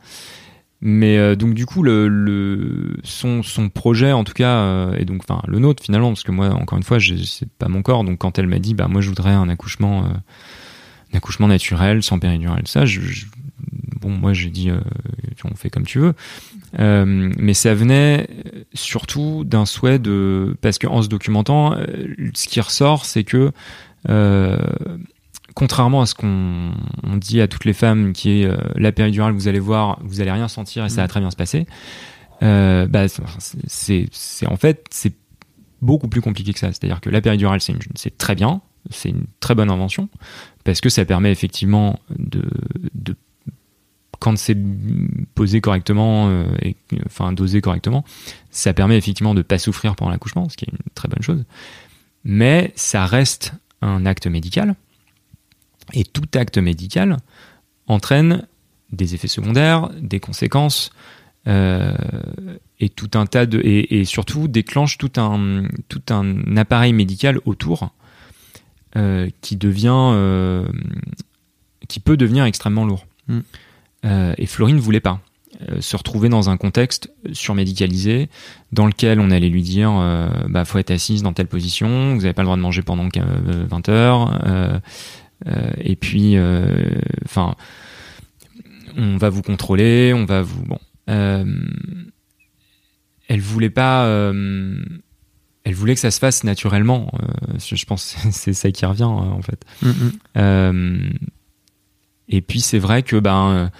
[0.82, 5.06] Mais euh, donc du coup le, le son son projet en tout cas euh, et
[5.06, 8.04] donc enfin le nôtre finalement parce que moi encore une fois c'est pas mon corps
[8.04, 12.18] donc quand elle m'a dit bah moi je voudrais un accouchement un accouchement naturel sans
[12.18, 13.24] péridurale ça je, je-
[14.02, 14.70] bon moi j'ai dit
[15.44, 16.12] on fait comme tu veux
[16.78, 18.28] Euh, mais ça venait
[18.74, 21.74] surtout d'un souhait de parce qu'en se documentant
[22.34, 23.50] ce qui ressort c'est que
[25.54, 29.32] contrairement à ce qu'on on dit à toutes les femmes qui est euh, la péridurale
[29.32, 31.66] vous allez voir vous allez rien sentir et ça va très bien se passer
[32.42, 35.14] euh, bah, c'est- en fait c'est
[35.82, 36.72] beaucoup plus compliqué que ça.
[36.72, 40.08] C'est à dire que la péridurale c'est très bien c'est une très bonne invention
[40.64, 42.44] parce que ça permet effectivement de,
[42.94, 43.16] de
[44.20, 44.56] quand c'est
[45.34, 48.04] posé correctement euh, et enfin dosé correctement
[48.50, 51.44] ça permet effectivement de pas souffrir pendant l'accouchement ce qui est une très bonne chose.
[52.24, 54.74] Mais ça reste un acte médical
[55.92, 57.18] et tout acte médical
[57.86, 58.46] entraîne
[58.92, 60.92] des effets secondaires, des conséquences,
[61.48, 61.94] euh,
[62.80, 67.38] et tout un tas de et, et surtout déclenche tout un tout un appareil médical
[67.44, 67.90] autour
[68.96, 70.66] euh, qui devient euh,
[71.86, 73.06] qui peut devenir extrêmement lourd.
[73.28, 73.40] Mm.
[74.38, 75.20] Et Florine voulait pas.
[75.80, 78.28] Se retrouver dans un contexte surmédicalisé
[78.72, 79.90] dans lequel on allait lui dire
[80.48, 83.08] bah faut être assise dans telle position, vous n'avez pas le droit de manger pendant
[83.08, 84.80] 20 heures,
[85.80, 86.36] et puis
[87.24, 87.54] enfin
[88.96, 90.78] on va vous contrôler, on va vous bon.
[93.28, 94.32] elle voulait pas
[95.66, 97.10] elle voulait que ça se fasse naturellement.
[97.14, 99.64] Euh, je pense c'est ça qui revient hein, en fait.
[99.82, 100.12] Mm, mm.
[100.36, 101.10] Euh,
[102.28, 103.72] et puis c'est vrai que ben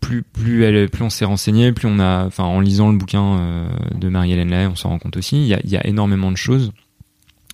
[0.00, 4.08] plus plus on s'est renseigné, plus on a enfin en lisant le bouquin euh, de
[4.08, 5.48] Marie-Hélène Lay, on s'en rend compte aussi.
[5.48, 6.72] Il y a, énormément de choses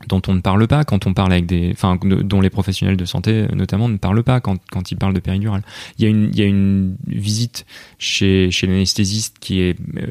[0.09, 3.05] dont on ne parle pas quand on parle avec des, enfin, dont les professionnels de
[3.05, 4.59] santé notamment ne parlent pas quand,
[4.91, 5.63] ils parlent de péridurale.
[5.99, 7.67] Il y a une, visite
[7.99, 10.07] chez, l'anesthésiste qui est euh,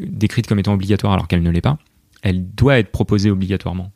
[0.00, 1.78] décrite comme étant obligatoire alors qu'elle ne l'est pas.
[2.22, 3.92] Elle doit être proposée obligatoirement.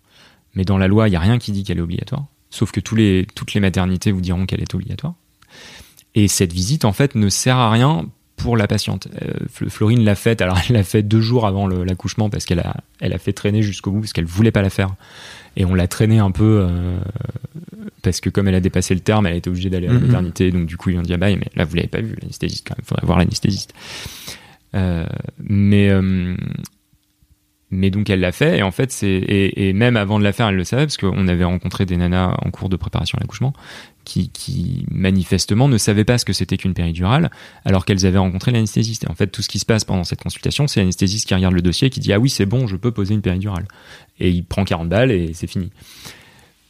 [0.55, 2.27] Mais dans la loi, il n'y a rien qui dit qu'elle est obligatoire.
[2.51, 5.15] Sauf que toutes les maternités vous diront qu'elle est obligatoire.
[6.15, 9.09] Et cette visite, en fait, ne sert à rien pour la patiente.
[9.23, 12.77] Euh, Florine l'a faite, alors elle l'a fait deux jours avant l'accouchement parce qu'elle a,
[13.01, 14.95] elle a fait traîner jusqu'au bout parce qu'elle voulait pas la faire.
[15.57, 16.99] Et on l'a traînée un peu euh,
[18.03, 19.99] parce que comme elle a dépassé le terme, elle a été obligée d'aller à la
[19.99, 20.07] mm-hmm.
[20.07, 20.51] maternité.
[20.51, 22.67] Donc du coup, ils ont dit ah bah mais là vous l'avez pas vu l'anesthésiste
[22.67, 23.75] quand même, faudrait voir l'anesthésiste.
[24.75, 25.07] Euh,
[25.39, 25.91] mais
[27.73, 30.33] mais donc elle l'a fait et en fait c'est et, et, même avant de la
[30.33, 33.23] faire elle le savait parce qu'on avait rencontré des nanas en cours de préparation à
[33.23, 33.55] l'accouchement
[34.05, 37.31] qui, manifestement ne savaient pas ce que c'était qu'une péridurale
[37.65, 39.05] alors qu'elles avaient rencontré l'anesthésiste.
[39.05, 41.55] Et en fait tout ce qui se passe pendant cette consultation c'est l'anesthésiste qui regarde
[41.55, 43.67] le dossier et qui dit ah oui c'est bon je peux poser une péridurale.
[44.21, 45.71] Et il prend 40 balles et c'est fini.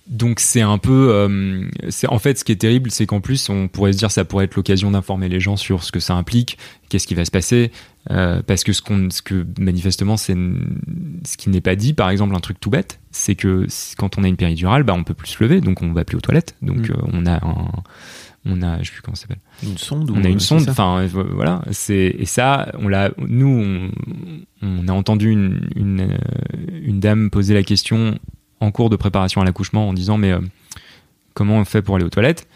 [0.09, 1.65] Donc c'est un peu, euh,
[2.09, 4.47] en fait ce qui est terrible, c'est qu'en plus on pourrait se dire ça pourrait
[4.47, 7.71] être l'occasion d'informer les gens sur ce que ça implique, qu'est-ce qui va se passer,
[8.11, 10.37] euh, parce que ce qu'on, ce que manifestement c'est
[11.25, 14.25] ce qui n'est pas dit, par exemple un truc tout bête, c'est que quand on
[14.25, 16.57] a une péridurale, bah on peut plus se lever, donc on va plus aux toilettes,
[16.63, 16.93] donc mm.
[16.93, 17.69] euh, on a un,
[18.45, 21.07] on a, je sais plus comment ça s'appelle, une sonde, on a une sonde, enfin
[21.07, 23.91] voilà, c'est et ça on l'a, nous on,
[24.63, 26.19] on, a entendu une, une,
[26.83, 28.19] une dame poser la question
[28.63, 30.41] en cours de préparation à l'accouchement en disant mais euh,
[31.35, 32.49] comment on fait pour aller aux toilettes?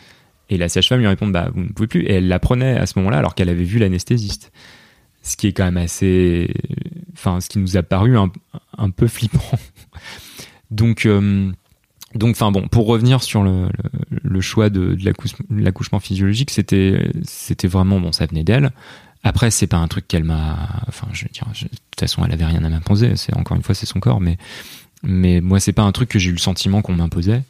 [0.49, 2.03] Et la sage-femme lui répond bah vous ne pouvez plus.
[2.03, 4.53] Et elle l'apprenait à ce moment-là alors qu'elle avait vu l'anesthésiste.
[5.27, 6.55] Ce qui est quand même assez,
[7.15, 9.59] enfin ce qui nous a paru un, peu flippant.
[10.71, 11.51] donc euh,
[12.15, 15.13] donc enfin bon pour revenir sur le, choix de, de
[15.51, 18.71] l'accouchement physiologique c'était c'était vraiment bon ça venait d'elle.
[19.25, 20.69] Après, c'est pas un truc qu'elle m'a.
[20.87, 23.17] Enfin, je veux dire, de toute façon, elle avait rien à m'imposer.
[23.17, 24.39] C'est encore une fois, c'est son corps, mais
[25.03, 27.43] mais moi, c'est pas un truc que j'ai eu le sentiment qu'on m'imposait.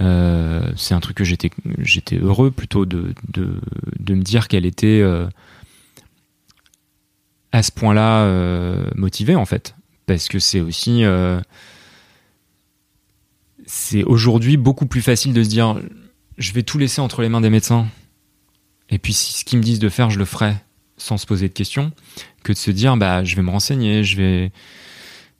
[0.00, 3.60] Euh, c'est un truc que j'étais j'étais heureux plutôt de, de,
[4.00, 5.28] de me dire qu'elle était euh,
[7.54, 11.40] à ce point-là euh, motivée en fait parce que c'est aussi euh,
[13.64, 15.80] c'est aujourd'hui beaucoup plus facile de se dire
[16.36, 17.86] je vais tout laisser entre les mains des médecins
[18.90, 20.56] et puis si ce qu'ils me disent de faire je le ferai
[20.96, 21.92] sans se poser de questions
[22.42, 24.52] que de se dire bah je vais me renseigner je vais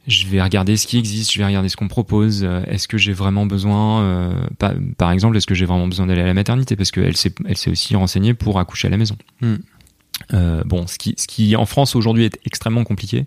[0.06, 2.44] je vais regarder ce qui existe, je vais regarder ce qu'on propose.
[2.44, 6.20] Euh, est-ce que j'ai vraiment besoin, par, par, exemple, est-ce que j'ai vraiment besoin d'aller
[6.20, 6.76] à la maternité?
[6.76, 9.16] Parce qu'elle s'est, elle s'est aussi renseignée pour accoucher à la maison.
[9.40, 9.56] Hmm.
[10.32, 13.24] Euh, bon, ce qui, ce qui en France aujourd'hui est extrêmement compliqué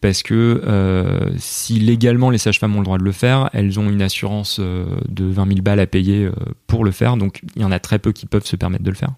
[0.00, 3.88] parce que euh, si légalement les sages-femmes ont le droit de le faire, elles ont
[3.88, 6.28] une assurance euh, de 20 000 balles à payer
[6.68, 8.90] pour le faire, donc il y en a très peu qui peuvent se permettre de
[8.90, 9.14] le faire.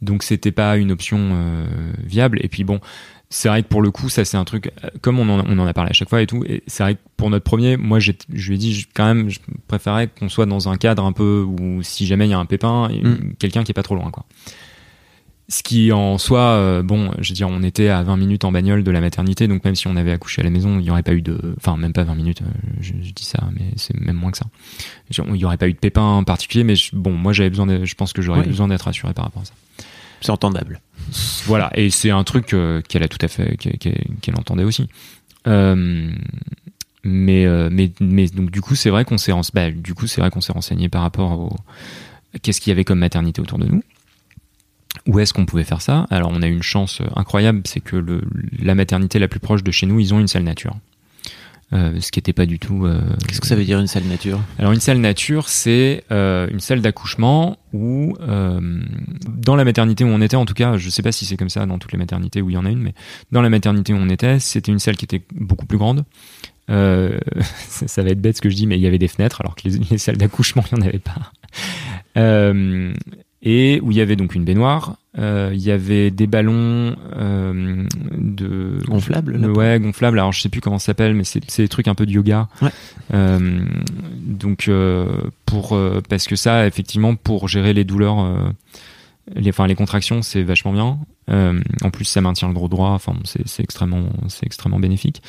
[0.00, 1.36] Donc c'était pas une option
[2.02, 2.40] viable.
[2.42, 2.80] Et puis bon,
[3.30, 5.66] c'est vrai que pour le coup, ça c'est un truc, comme on en, on en,
[5.66, 8.00] a parlé à chaque fois et tout, et c'est vrai que pour notre premier, moi
[8.00, 11.46] je lui ai dit quand même, je préférais qu'on soit dans un cadre un peu
[11.46, 13.34] où si jamais il y a un pépin, mm.
[13.38, 14.26] quelqu'un qui est pas trop loin quoi.
[15.52, 18.52] Ce qui en soi, euh, bon, je veux dire, on était à 20 minutes en
[18.52, 20.90] bagnole de la maternité, donc même si on avait accouché à la maison, il n'y
[20.90, 22.46] aurait pas eu de, enfin même pas 20 minutes, euh,
[22.80, 24.46] je, dis ça, mais c'est même moins que ça.
[25.10, 27.94] Il n'y aurait pas eu de pépin particulier, mais bon, moi j'avais besoin, de, je
[27.94, 29.52] pense que j'aurais besoin d'être rassuré par rapport à ça.
[30.22, 30.80] C'est entendable.
[31.44, 34.88] Voilà, et c'est un truc euh, qu'elle a tout à fait, qu'elle entendait aussi.
[35.48, 36.10] Euh,
[37.04, 40.30] mais, mais, mais donc du coup, c'est vrai qu'on s'est, bah, du coup, c'est vrai
[40.30, 41.56] qu'on s'est renseigné par rapport au
[42.40, 43.82] qu'est-ce qu'il y avait comme maternité autour de nous.
[45.06, 47.96] Où est-ce qu'on pouvait faire ça Alors, on a eu une chance incroyable, c'est que
[47.96, 48.22] le,
[48.60, 50.76] la maternité la plus proche de chez nous, ils ont une salle nature.
[51.72, 52.84] Euh, ce qui n'était pas du tout.
[52.84, 54.40] Euh, Qu'est-ce que ça veut dire une salle nature?
[54.58, 60.20] Alors une salle nature, c'est euh, une salle d'accouchement où, dans la maternité où on
[60.20, 62.42] était, en tout cas, je sais pas si c'est comme ça dans toutes les maternités
[62.42, 62.94] où il y en a une, mais
[63.30, 66.04] dans la maternité où on était, c'était une salle qui était beaucoup plus grande.
[66.68, 69.54] ça va être bête ce que je dis, mais il y avait des fenêtres, alors
[69.56, 71.32] que les, les salles d'accouchement, il n'y en avait pas
[73.42, 77.84] et où il y avait donc une baignoire, euh, il y avait des ballons euh,
[78.16, 80.18] de gonflables, là, ouais gonflables.
[80.18, 82.48] Alors je sais plus comment ça s'appelle, mais c'est des trucs un peu de yoga.
[82.60, 82.70] Ouais.
[83.14, 83.64] Euh,
[84.20, 85.06] donc euh,
[85.44, 88.52] pour euh, parce que ça effectivement pour gérer les douleurs
[89.34, 90.98] les, enfin, les contractions, c'est vachement bien.
[91.30, 92.90] Euh, en plus, ça maintient le gros droit.
[92.90, 95.22] Enfin, c'est extrêmement, c'est extrêmement bénéfique.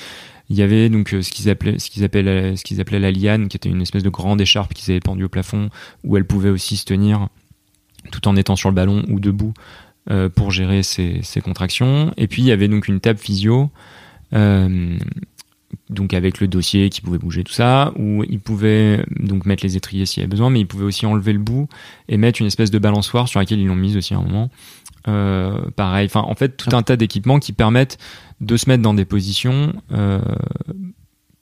[0.50, 3.12] Il y avait donc euh, ce qu'ils appelaient, ce qu'ils appelaient, ce qu'ils appelaient la
[3.12, 5.70] liane, qui était une espèce de grande écharpe qu'ils avaient pendue au plafond,
[6.04, 7.30] où elle pouvait aussi se tenir
[8.12, 9.54] tout en étant sur le ballon ou debout
[10.12, 12.14] euh, pour gérer ses, contractions.
[12.18, 13.70] Et puis il y avait donc une table physio.
[14.34, 14.98] Euh,
[15.90, 19.78] donc avec le dossier qui pouvait bouger tout ça, où il pouvait donc mettre les
[19.78, 21.70] étriers s'il y avait besoin, mais il pouvait aussi enlever le bout
[22.10, 24.50] et mettre une espèce de balançoire sur laquelle ils l'ont mise aussi à un moment.
[25.08, 27.98] Euh, pareil, enfin en fait tout un tas d'équipements qui permettent
[28.42, 29.74] de se mettre dans des positions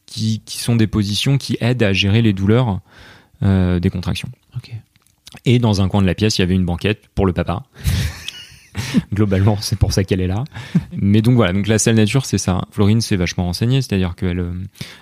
[0.06, 2.80] qui, qui, sont des positions qui aident à gérer les douleurs
[3.41, 4.30] des contractions.
[5.45, 7.63] Et dans un coin de la pièce, il y avait une banquette pour le papa.
[9.13, 10.43] Globalement, c'est pour ça qu'elle est là.
[10.95, 12.61] Mais donc voilà, donc la salle nature, c'est ça.
[12.71, 14.53] Florine s'est vachement renseignée, c'est-à-dire qu'elle euh,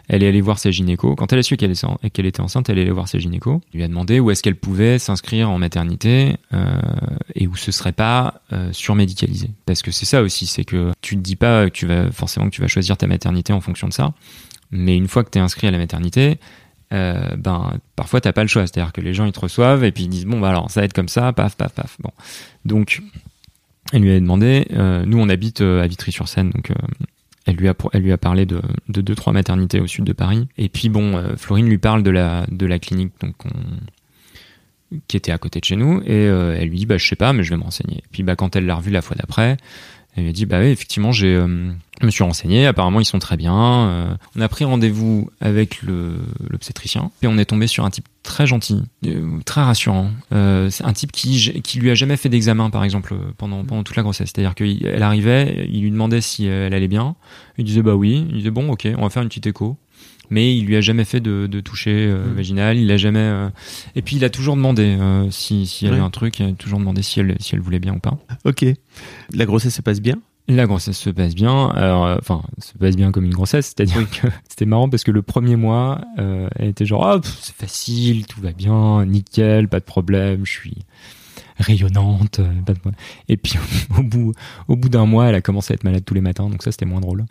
[0.08, 1.16] elle est allée voir ses gynécos.
[1.18, 3.60] Quand elle a su qu'elle était enceinte, elle est allée voir ses gynécos.
[3.74, 6.80] Elle lui a demandé où est-ce qu'elle pouvait s'inscrire en maternité euh,
[7.36, 9.52] et où ce serait pas euh, surmédicalisé.
[9.66, 12.46] Parce que c'est ça aussi, c'est que tu te dis pas que tu vas forcément
[12.50, 14.14] que tu vas choisir ta maternité en fonction de ça.
[14.72, 16.38] Mais une fois que tu es inscrit à la maternité,
[16.94, 18.66] euh, ben parfois t'as pas le choix.
[18.66, 20.82] C'est-à-dire que les gens ils te reçoivent et puis ils disent bon bah alors ça
[20.82, 21.98] va être comme ça, paf paf paf.
[22.02, 22.12] Bon,
[22.66, 23.02] donc
[23.94, 26.76] elle lui a demandé, euh, nous on habite euh, à Vitry-sur-Seine, donc euh,
[27.46, 30.14] elle lui a elle lui a parlé de, de deux trois maternités au sud de
[30.14, 30.48] Paris.
[30.58, 35.32] Et puis bon, Florine lui parle de la de la clinique donc on, qui était
[35.32, 37.50] à côté de chez nous et elle lui dit bah je sais pas mais je
[37.50, 38.04] vais me renseigner.
[38.12, 39.58] Puis bah quand elle l'a revu la fois d'après,
[40.16, 43.20] elle lui dit bah oui effectivement j'ai euh, je me suis renseigné, apparemment ils sont
[43.20, 43.90] très bien.
[43.90, 46.16] Euh, on a pris rendez-vous avec le
[46.50, 50.12] l'obstétricien et on est tombé sur un type très gentil, euh, très rassurant.
[50.32, 53.84] Euh, c'est un type qui qui lui a jamais fait d'examen par exemple pendant pendant
[53.84, 54.32] toute la grossesse.
[54.34, 57.16] C'est-à-dire qu'elle arrivait, il lui demandait si elle allait bien,
[57.58, 59.78] il disait bah oui, il disait bon ok, on va faire une petite écho
[60.30, 62.34] mais il lui a jamais fait de, de toucher euh, Mm.
[62.36, 63.50] vaginal, il a jamais euh,
[63.96, 65.98] et puis il a toujours demandé euh, si si elle Ouais.
[65.98, 68.18] avait un truc, il a toujours demandé si elle si elle voulait bien ou pas.
[68.46, 68.66] Ok.
[69.34, 70.16] La grossesse se passe bien?
[70.48, 74.28] La grossesse se passe bien, euh, enfin, se passe bien comme une grossesse, c'est-à-dire que
[74.50, 78.52] c'était marrant parce que le premier mois, elle était genre, pff, c'est facile, tout va
[78.52, 80.78] bien, nickel, pas de problème, je suis
[81.58, 83.00] rayonnante, pas de problème.
[83.28, 83.54] Et puis
[83.98, 84.34] au bout,
[84.68, 86.72] au bout d'un mois, elle a commencé à être malade tous les matins, donc ça
[86.72, 87.26] c'était moins drôle.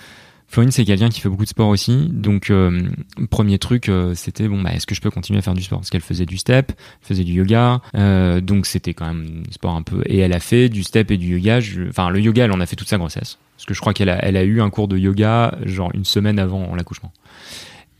[0.50, 2.80] Florine, c'est quelqu'un qui fait beaucoup de sport aussi, donc euh,
[3.28, 5.78] premier truc, euh, c'était bon, bah, est-ce que je peux continuer à faire du sport?
[5.80, 9.74] Parce qu'elle faisait du step, faisait du yoga, euh, donc c'était quand même un sport
[9.76, 10.02] un peu.
[10.06, 11.61] Et elle a fait du step et du yoga.
[11.61, 13.92] je- Enfin, le yoga, elle en a fait toute sa grossesse, parce que je crois
[13.92, 17.12] qu'elle a, elle a eu un cours de yoga genre une semaine avant l'accouchement.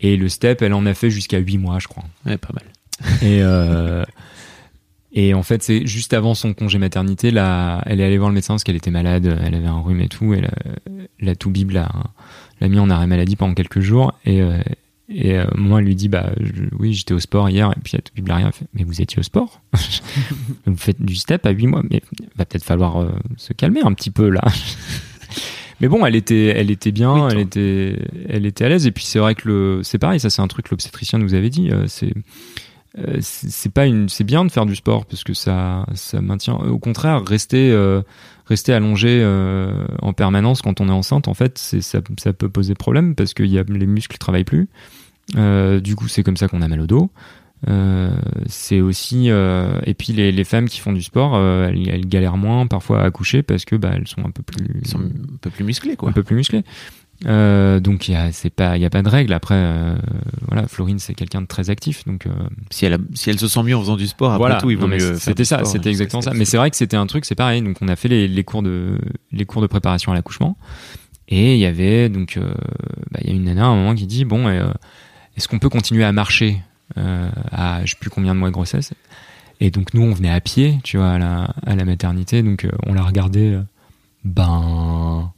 [0.01, 2.05] Et le step, elle en a fait jusqu'à 8 mois, je crois.
[2.25, 2.65] Ouais, pas mal.
[3.21, 4.05] Et, euh,
[5.13, 8.35] et en fait, c'est juste avant son congé maternité, là, elle est allée voir le
[8.35, 10.51] médecin parce qu'elle était malade, elle avait un rhume et tout, et la,
[11.21, 11.89] la Toubib l'a,
[12.61, 14.13] l'a mis en arrêt maladie pendant quelques jours.
[14.27, 14.59] Et, euh,
[15.09, 17.93] et euh, moi, elle lui dit, bah je- oui, j'étais au sport hier, et puis
[17.97, 18.67] la Toubib l'a rien fait.
[18.75, 19.63] Mais vous étiez au sport
[20.67, 22.03] Vous faites du step à 8 mois, mais
[22.37, 24.43] va peut-être falloir euh, se calmer un petit peu là.
[25.81, 27.97] Mais bon, elle était, elle était bien, Oui, elle était,
[28.29, 28.87] elle était à l'aise.
[28.89, 31.35] Et puis c'est vrai que le, c'est pareil, ça c'est un truc que l'obstétricien nous
[31.35, 31.71] avait dit.
[31.71, 32.13] euh, c'est,
[32.97, 36.55] euh, c'est pas une, c'est bien de faire du sport parce que ça, ça maintient.
[36.55, 38.03] Au contraire, rester, euh,
[38.47, 42.49] rester allongé euh, en permanence quand on est enceinte, en fait, c'est, ça, ça peut
[42.49, 44.69] poser problème parce que y a, les muscles travaillent plus.
[45.37, 47.11] Euh, du coup, c'est comme ça qu'on a mal au dos.
[47.69, 48.11] Euh,
[48.47, 52.07] c'est aussi euh, et puis les, les femmes qui font du sport, euh, elles, elles
[52.07, 55.01] galèrent moins parfois à accoucher parce que bah elles sont un peu plus Ils sont
[55.01, 56.13] un peu plus musclés, un quoi.
[56.13, 56.63] peu plus musclées.
[57.27, 59.33] Euh, donc il y a c'est pas il y a pas de règle.
[59.33, 59.97] Après euh,
[60.47, 62.31] voilà Florine c'est quelqu'un de très actif donc euh,
[62.71, 64.61] Si elle, a- si elle se sent mieux en faisant du sport, après voilà.
[64.61, 65.17] tout, il vaut mieux.
[65.17, 66.31] c'était ça c'était hein, exactement ça.
[66.33, 67.61] mais c'est vrai que c'était un truc c'est pareil.
[67.61, 69.01] Donc on a fait les, les cours de
[69.33, 70.57] les cours de préparation à l'accouchement.
[71.29, 72.39] Et il y avait donc
[73.11, 74.49] bah, il y a une nana à un moment qui dit bon
[75.37, 76.63] est-ce qu'on peut continuer à marcher
[76.97, 78.93] à je sais plus combien de mois de grossesse?
[79.61, 82.45] Et donc nous on venait à pied tu vois à la, à la maternité.
[82.45, 83.59] Donc on la regardait
[84.25, 85.33] ben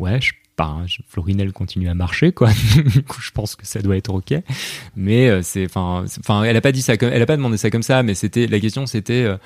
[0.00, 0.84] ouais je ben,
[1.52, 2.50] continue à marcher quoi
[2.86, 4.34] du coup je pense que ça doit être ok
[4.96, 6.04] mais euh, c'est enfin
[6.44, 8.46] elle a pas dit ça comme elle a pas demandé ça comme ça mais c'était
[8.46, 9.36] la question c'était euh,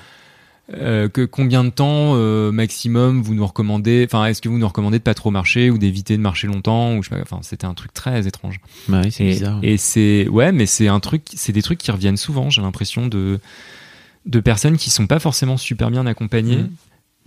[0.75, 4.67] euh, que combien de temps euh, maximum vous nous recommandez enfin est-ce que vous nous
[4.67, 7.39] recommandez de pas trop marcher ou d'éviter de marcher longtemps ou je sais pas enfin
[7.41, 9.59] c'était un truc très étrange Bah oui, c'est bizarre.
[9.63, 12.51] et c'est ouais, mais c'est un truc, c'est des trucs qui reviennent souvent.
[12.51, 13.39] J'ai l'impression de
[14.27, 16.65] de personnes qui sont pas forcément super bien accompagnées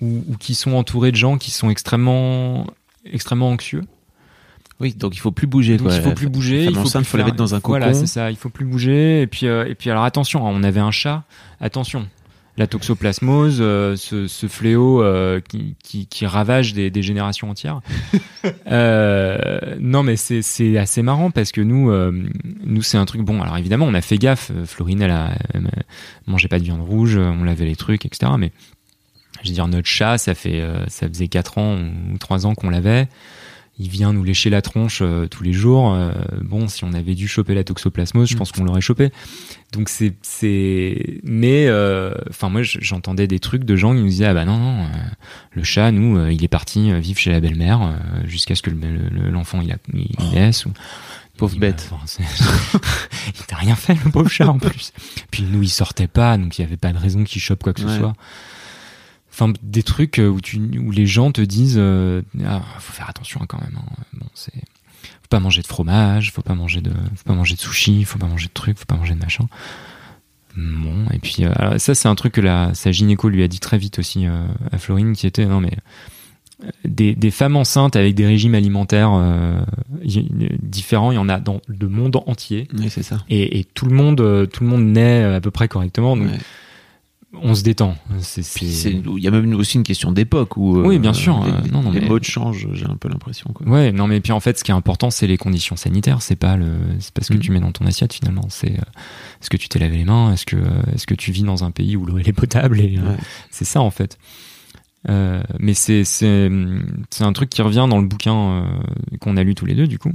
[0.01, 2.67] ou, ou qui sont entourées de gens qui sont extrêmement
[3.05, 3.83] extrêmement anxieux.
[4.81, 5.97] Oui, donc il faut plus bouger, Donc quoi.
[5.97, 8.01] il faut plus bouger, il faut plus faut la mettre dans un Voilà, cocon.
[8.01, 8.31] c'est ça.
[8.31, 9.23] Il faut plus bouger.
[9.23, 11.23] Et puis euh, et puis alors attention, hein, on avait un chat.
[11.61, 12.09] Attention.
[12.59, 17.81] La toxoplasmose, euh, ce, ce fléau euh, qui, qui, qui ravage des, des générations entières.
[19.81, 21.93] Non, mais c'est assez marrant parce que nous,
[22.65, 23.41] nous c'est un truc bon.
[23.41, 24.51] Alors évidemment, on a fait gaffe.
[24.65, 25.71] Florine, elle, a, elle
[26.27, 28.33] mangeait pas de viande rouge, on lavait les trucs, etc.
[28.39, 28.53] Mais
[29.43, 31.79] Je veux dire, notre chat, ça fait, ça faisait 4 ans
[32.13, 33.09] ou 3 ans qu'on l'avait
[33.79, 35.93] il vient nous lécher la tronche euh, tous les jours.
[35.93, 38.39] Euh, bon, si on avait dû choper la toxoplasmose, je mm.
[38.39, 39.11] pense qu'on l'aurait chopé.
[39.73, 44.27] Donc c'est c'est mais euh, enfin moi j'entendais des trucs de gens qui nous disaient
[44.27, 44.87] ah bah non non
[45.53, 48.71] le chat nous il est parti vivre chez la belle-mère jusqu'à ce que
[49.31, 50.73] l'enfant il, a, il laisse ou
[51.39, 51.91] pauvre bête.
[53.29, 54.93] il t'a rien fait le pauvre chat en plus.
[55.31, 57.73] Puis nous il sortait pas donc il y avait pas de raison qu'il chope quoi
[57.73, 58.13] que ce soit
[59.33, 63.09] enfin des trucs euh, où tu où les gens te disent euh, ah, faut faire
[63.09, 64.03] attention quand même hein.
[64.13, 67.61] bon c'est faut pas manger de fromage faut pas manger de faut pas manger de
[67.61, 69.47] sushi faut pas manger de trucs faut pas manger de machin
[70.57, 73.61] bon et puis euh, ça c'est un truc que la sa gynéco lui a dit
[73.61, 75.73] très vite aussi à Florine qui était non mais
[76.85, 79.21] des, des, femmes enceintes avec des régimes alimentaires
[80.63, 82.69] différents, il y en a dans le monde entier.
[82.79, 83.19] Oui, c'est ça.
[83.29, 86.17] Et, et, tout le monde, tout le monde naît à peu près correctement.
[86.17, 86.31] Donc,
[87.35, 87.97] on se détend.
[88.61, 91.43] Il y a même aussi une question d'époque où oui, bien sûr.
[91.45, 92.69] les, non, non, les modes changent.
[92.75, 93.53] J'ai un peu l'impression.
[93.65, 96.21] Ouais, non, mais puis en fait, ce qui est important, c'est les conditions sanitaires.
[96.21, 97.41] C'est pas le, c'est pas ce que mm.
[97.41, 98.45] tu mets dans ton assiette finalement.
[98.51, 98.83] C'est euh,
[99.41, 100.33] est-ce que tu t'es lavé les mains?
[100.33, 100.57] Est-ce que
[100.95, 103.17] est-ce que tu vis dans un pays où l'eau est potable Et euh,
[103.51, 104.19] c'est ça en fait.
[105.09, 106.51] Euh, mais c'est c'est
[107.11, 108.67] c'est un truc qui revient dans le bouquin
[109.21, 110.13] qu'on a lu tous les deux du coup,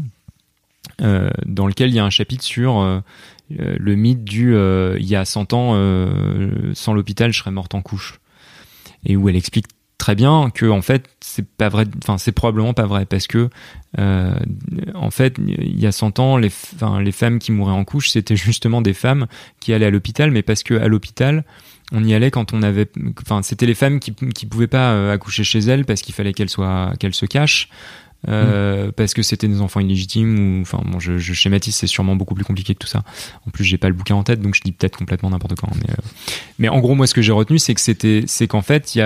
[1.00, 3.00] dans lequel il y a un chapitre sur euh,
[3.50, 7.76] le mythe du euh, il y a 100 ans euh, sans l'hôpital je serais morte
[7.76, 8.20] en couche.
[9.06, 12.74] Et où elle explique très bien que en fait c'est pas vrai enfin c'est probablement
[12.74, 13.50] pas vrai parce que
[13.98, 18.82] en fait il y a 100 ans les femmes qui mouraient en couche c'était justement
[18.82, 19.26] des femmes
[19.60, 21.46] qui allaient à l'hôpital mais parce que à l'hôpital
[21.92, 22.90] on y allait quand on avait
[23.22, 26.50] enfin c'était les femmes qui qui pouvaient pas accoucher chez elles parce qu'il fallait qu'elles
[26.50, 27.70] soient qu'elles se cachent
[28.28, 32.16] euh, parce que c'était des enfants illégitimes ou enfin bon je, je schématise c'est sûrement
[32.16, 33.04] beaucoup plus compliqué que tout ça.
[33.46, 35.70] En plus j'ai pas le bouquin en tête donc je dis peut-être complètement n'importe quoi
[35.76, 36.02] mais, euh,
[36.58, 39.02] mais en gros moi ce que j'ai retenu c'est que c'était c'est qu'en fait il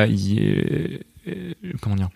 [1.27, 2.09] euh, comment dire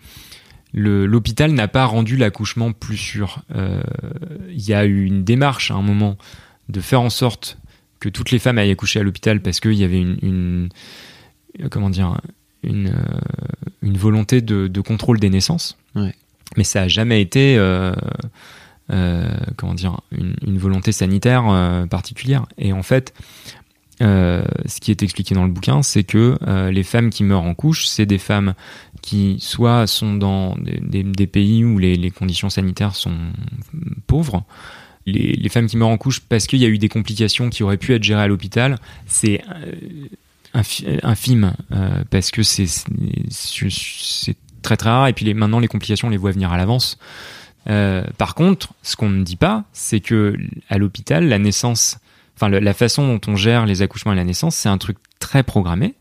[0.72, 3.42] l'hôpital n'a pas rendu l'accouchement plus sûr.
[3.54, 6.18] Il y a eu une démarche à un moment
[6.68, 7.56] de faire en sorte
[7.98, 10.68] que toutes les femmes aillent accoucher à l'hôpital parce qu'il y avait une,
[11.70, 12.20] comment dire
[12.62, 12.92] une,
[13.82, 15.78] volonté de, contrôle des naissances
[16.56, 17.92] mais ça a jamais été euh,
[18.92, 22.46] euh, comment dire une, volonté sanitaire euh, particulière.
[22.58, 23.14] Et en fait,
[24.00, 26.38] ce qui est expliqué dans le bouquin, c'est que
[26.70, 28.54] les femmes qui meurent en couche, c'est des femmes
[29.00, 33.16] qui soit sont dans des, pays où les, conditions sanitaires sont
[34.06, 34.44] pauvres.
[35.06, 37.78] Les, femmes qui meurent en couche parce qu'il y a eu des complications qui auraient
[37.78, 39.40] pu être gérées à l'hôpital, c'est
[41.02, 41.54] infime
[42.10, 42.66] parce que c'est
[44.66, 46.98] très très rare et puis les, maintenant les complications on les voit venir à l'avance.
[47.68, 50.36] Euh, par contre, ce qu'on ne dit pas, c'est que
[50.68, 51.98] à l'hôpital, la naissance,
[52.36, 55.42] enfin la façon dont on gère les accouchements et la naissance, c'est un truc très
[55.42, 55.94] programmé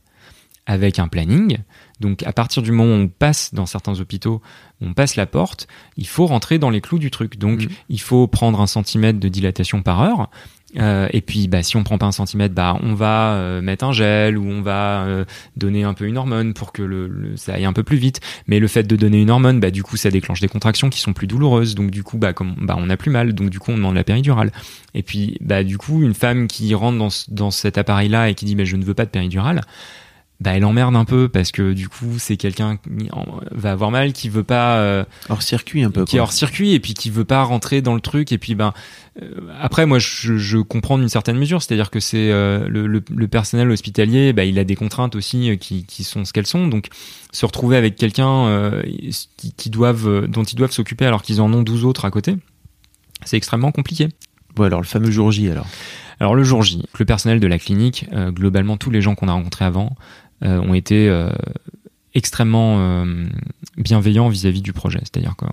[0.66, 1.60] avec un planning.
[2.00, 4.42] Donc à partir du moment où on passe dans certains hôpitaux,
[4.82, 7.38] on passe la porte, il faut rentrer dans les clous du truc.
[7.38, 7.68] Donc mmh.
[7.90, 10.30] il faut prendre un centimètre de dilatation par heure.
[10.78, 13.86] Euh, et puis, bah, si on prend pas un centimètre, bah, on va euh, mettre
[13.86, 15.26] un gel ou on va euh,
[15.56, 18.20] donner un peu une hormone pour que le, ça aille un peu plus vite.
[18.48, 21.00] Mais le fait de donner une hormone, bah, du coup, ça déclenche des contractions qui
[21.00, 21.76] sont plus douloureuses.
[21.76, 23.34] Donc, du coup, bah, comme, bah, on a plus mal.
[23.34, 24.52] Donc, du coup, on demande la péridurale.
[24.94, 28.46] Et puis, bah, du coup, une femme qui rentre dans, dans cet appareil-là et qui
[28.46, 29.62] dit, bah, je ne veux pas de péridurale,
[30.42, 33.10] bah elle emmerde un peu parce que du coup c'est quelqu'un qui
[33.52, 36.74] va avoir mal qui veut pas euh, hors circuit un peu qui est hors circuit
[36.74, 38.74] et puis qui veut pas rentrer dans le truc et puis ben
[39.22, 39.30] euh,
[39.62, 41.62] après moi je, je comprends d'une certaine mesure.
[41.62, 45.86] C'est-à-dire que c'est euh, le, le, personnel hospitalier bah, il a des contraintes aussi qui,
[45.86, 46.68] qui sont ce qu'elles sont.
[46.68, 46.90] Donc
[47.32, 48.82] se retrouver avec quelqu'un
[49.38, 52.36] qui, qui, doivent dont ils doivent s'occuper alors qu'ils en ont 12 autres à côté
[53.24, 54.10] c'est extrêmement compliqué.
[54.56, 55.66] Bon alors le fameux jour J alors.
[56.20, 59.34] Alors le jour J, le personnel de la clinique, globalement tous les gens qu'on a
[59.34, 59.98] rencontrés avant,
[60.42, 61.30] ont été euh,
[62.14, 63.26] extrêmement euh,
[63.78, 65.00] bienveillants vis-à-vis du projet.
[65.00, 65.46] C'est-à-dire que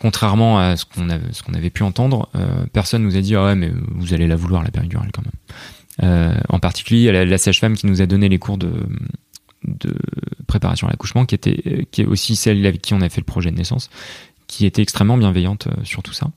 [0.00, 1.08] contrairement à ce qu'on
[1.54, 2.30] avait, pu entendre,
[2.72, 6.42] personne nous a dit ah ouais mais vous allez la vouloir la péridurale quand même.
[6.48, 8.72] en particulier la, sage-femme qui nous a donné les cours de,
[9.64, 9.94] de
[10.46, 13.26] préparation à l'accouchement, qui était qui est aussi celle avec qui on a fait le
[13.26, 13.90] projet de naissance,
[14.46, 16.30] qui était extrêmement bienveillante sur tout ça.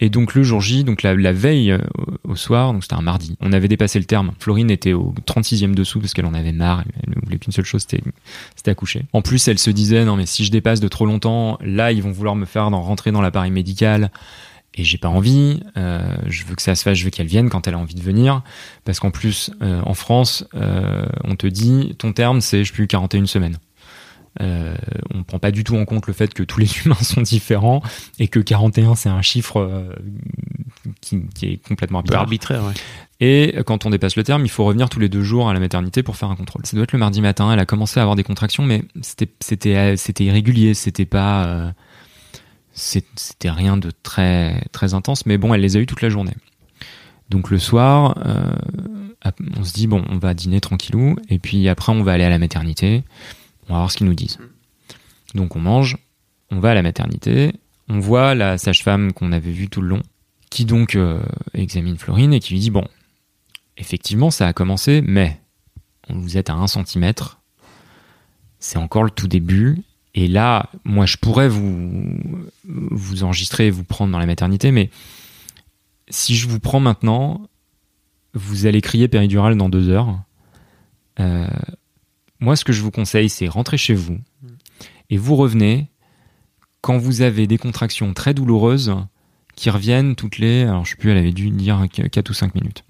[0.00, 1.78] Et donc le jour J, donc la, veille euh,
[2.24, 4.32] au soir, donc c'était un mardi, on avait dépassé le terme.
[4.40, 7.64] Florine était au 36e dessous parce qu'elle en avait marre, elle ne voulait qu'une seule
[7.64, 9.04] chose, c'était accoucher.
[9.12, 12.02] En plus, elle se disait non mais si je dépasse de trop longtemps, là ils
[12.02, 14.10] vont vouloir me faire rentrer dans l'appareil médical
[14.74, 15.60] et j'ai pas envie.
[15.76, 17.94] Euh, je veux que ça se fasse, je veux qu'elle vienne quand elle a envie
[17.94, 18.42] de venir,
[18.84, 20.44] parce qu'en plus euh, en France,
[21.22, 23.58] on te dit ton terme c'est je plus 41 semaines.
[24.40, 24.74] Euh,
[25.12, 27.22] on ne prend pas du tout en compte le fait que tous les humains sont
[27.22, 27.82] différents
[28.18, 29.94] et que 41 c'est un chiffre euh,
[31.00, 32.20] qui, qui est complètement arbitraire.
[32.20, 32.72] arbitraire, ouais.
[33.20, 35.60] Et quand on dépasse le terme, il faut revenir tous les deux jours à la
[35.60, 36.66] maternité pour faire un contrôle.
[36.66, 37.50] Ça doit être le mardi matin.
[37.52, 40.74] Elle a commencé à avoir des contractions, mais c'était c'était c'était irrégulier.
[40.74, 41.70] C'était pas euh,
[42.72, 45.26] c'était rien de très très intense.
[45.26, 46.34] Mais bon, elle les a eu toute la journée.
[47.30, 48.18] Donc le soir,
[49.56, 52.28] on se dit bon, on va dîner tranquillou, et puis après on va aller à
[52.28, 53.04] la maternité.
[53.68, 54.38] On va voir ce qu'ils nous disent.
[55.34, 55.96] Donc on mange,
[56.50, 57.52] on va à la maternité,
[57.88, 60.02] on voit la sage-femme qu'on avait vue tout le long,
[60.50, 61.22] qui donc euh,
[61.54, 62.86] examine Florine et qui lui dit bon,
[63.76, 65.40] effectivement ça a commencé, mais
[66.08, 67.12] vous êtes à 1 cm,
[68.58, 69.82] c'est encore le tout début,
[70.14, 72.18] et là, moi je pourrais vous,
[72.64, 74.90] vous enregistrer et vous prendre dans la maternité, mais
[76.08, 77.48] si je vous prends maintenant,
[78.34, 80.20] vous allez crier péridurale dans deux heures.
[81.20, 81.48] Euh,
[82.40, 84.18] moi, ce que je vous conseille, c'est rentrer chez vous
[85.10, 85.90] et vous revenez
[86.80, 88.94] quand vous avez des contractions très douloureuses
[89.54, 92.54] qui reviennent toutes les, alors je sais plus, elle avait dû dire 4 ou 5
[92.54, 92.84] minutes.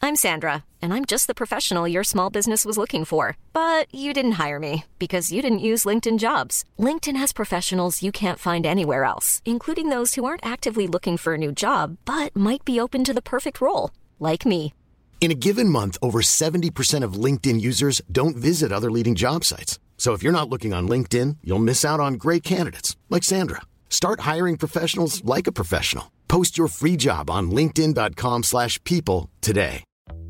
[0.00, 3.38] I'm Sandra, and I'm just the professional your small business was looking for.
[3.54, 6.62] But you didn't hire me because you didn't use LinkedIn jobs.
[6.78, 11.34] LinkedIn has professionals you can't find anywhere else, including those who aren't actively looking for
[11.34, 13.90] a new job but might be open to the perfect role,
[14.20, 14.74] like me.
[15.24, 19.78] In a given month, over 70% of LinkedIn users don't visit other leading job sites.
[19.96, 23.62] So if you're not looking on LinkedIn, you'll miss out on great candidates like Sandra.
[23.88, 26.12] Start hiring professionals like a professional.
[26.28, 29.82] Post your free job on linkedin.com/people today.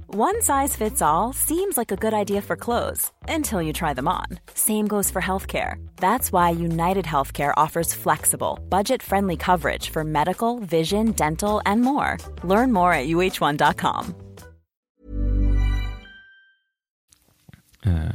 [0.07, 4.07] One size fits all seems like a good idea for clothes until you try them
[4.07, 4.27] on.
[4.55, 5.75] Same goes for healthcare.
[5.97, 12.17] That's why United Healthcare offers flexible, budget friendly coverage for medical, vision, dental, and more.
[12.45, 14.15] Learn more at uh1.com.
[17.87, 18.09] Euh,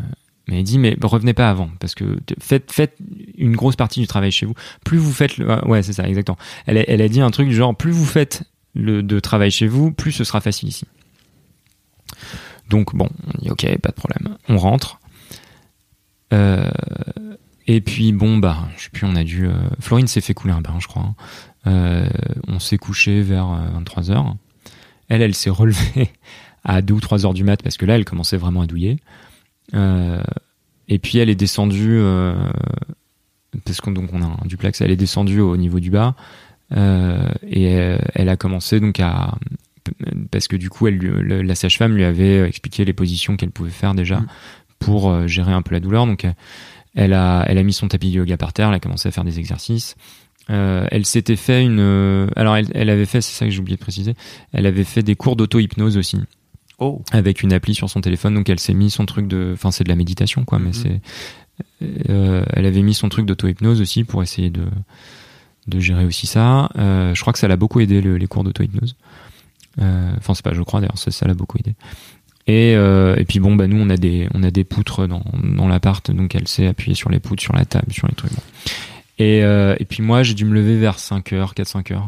[0.47, 2.97] mais elle dit mais revenez pas avant parce que faites faites
[3.37, 4.55] une grosse partie du travail chez vous.
[4.83, 6.37] Plus vous faites ah, ouais c'est ça exactement.
[6.65, 8.43] Elle a, elle a dit un truc du genre plus vous faites
[8.73, 10.85] le de travail chez vous, plus ce sera facile ici.
[12.69, 14.99] Donc bon, on dit ok pas de problème, on rentre.
[16.33, 16.69] Euh,
[17.67, 20.53] et puis bon bah je sais plus on a dû euh, Florine s'est fait couler
[20.53, 21.03] un bain je crois.
[21.65, 22.07] hein.
[22.47, 24.33] On s'est couché vers 23 h
[25.09, 26.09] Elle elle s'est relevée
[26.63, 28.97] à 2 ou 3 heures du mat parce que là elle commençait vraiment à douiller.
[29.73, 30.21] Euh,
[30.87, 32.33] et puis elle est descendue euh,
[33.65, 36.15] parce qu'on donc on a un duplex, elle est descendue au niveau du bas
[36.75, 37.65] euh, et
[38.15, 39.35] elle a commencé donc à
[40.31, 43.51] parce que du coup elle lui- le- la sage-femme lui avait expliqué les positions qu'elle
[43.51, 44.27] pouvait faire déjà Mhm.
[44.79, 46.25] pour euh, gérer un peu la douleur donc
[46.95, 49.11] elle a elle a mis son tapis de yoga par terre, elle a commencé à
[49.11, 49.95] faire des exercices.
[50.49, 53.77] Euh, elle s'était fait une alors elle, elle avait fait c'est ça que j'ai oublié
[53.77, 54.15] de préciser
[54.51, 56.17] elle avait fait des cours d'auto-hypnose aussi
[56.79, 57.01] Oh.
[57.11, 59.51] Avec une appli sur son téléphone, donc elle s'est mis son truc de.
[59.53, 60.99] Enfin, c'est de la méditation, quoi, mais mm-hmm.
[61.81, 62.09] c'est.
[62.09, 64.65] Euh, elle avait mis son truc d'auto-hypnose aussi pour essayer de,
[65.67, 66.69] de gérer aussi ça.
[66.77, 68.95] Euh, je crois que ça l'a beaucoup aidé, les cours d'auto-hypnose.
[69.81, 71.75] Euh, enfin, c'est pas, je crois d'ailleurs, ça l'a beaucoup aidé.
[72.47, 75.23] Et, euh, et, puis bon, bah nous, on a des, on a des poutres dans,
[75.43, 78.31] dans l'appart, donc elle s'est appuyée sur les poutres, sur la table, sur les trucs.
[79.19, 82.01] Et, euh, et puis moi, j'ai dû me lever vers 5h, 4-5h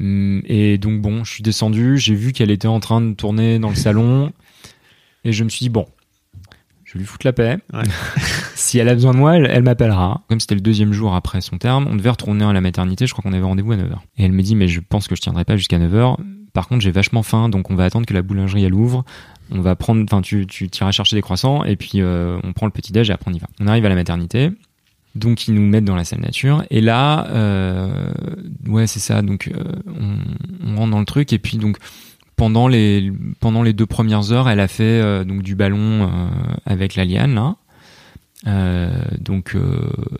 [0.00, 3.68] et donc bon, je suis descendu, j'ai vu qu'elle était en train de tourner dans
[3.68, 4.32] le salon,
[5.24, 5.86] et je me suis dit bon,
[6.84, 7.58] je vais lui foutre la paix.
[7.72, 7.82] Ouais.
[8.54, 10.22] si elle a besoin de moi, elle, elle m'appellera.
[10.28, 13.12] Comme c'était le deuxième jour après son terme, on devait retourner à la maternité, je
[13.12, 13.96] crois qu'on avait rendez-vous à 9h.
[14.18, 16.16] Et elle me dit mais je pense que je tiendrai pas jusqu'à 9h.
[16.52, 19.04] Par contre, j'ai vachement faim, donc on va attendre que la boulangerie elle ouvre.
[19.50, 22.66] On va prendre, enfin tu tu iras chercher des croissants et puis euh, on prend
[22.66, 23.48] le petit déj et après on y va.
[23.60, 24.50] On arrive à la maternité.
[25.14, 28.12] Donc ils nous mettent dans la salle nature et là, euh,
[28.66, 29.20] ouais c'est ça.
[29.22, 30.16] Donc euh, on,
[30.66, 31.76] on rentre dans le truc et puis donc
[32.36, 36.30] pendant les pendant les deux premières heures, elle a fait euh, donc du ballon
[36.64, 37.54] avec la liane
[39.20, 39.54] donc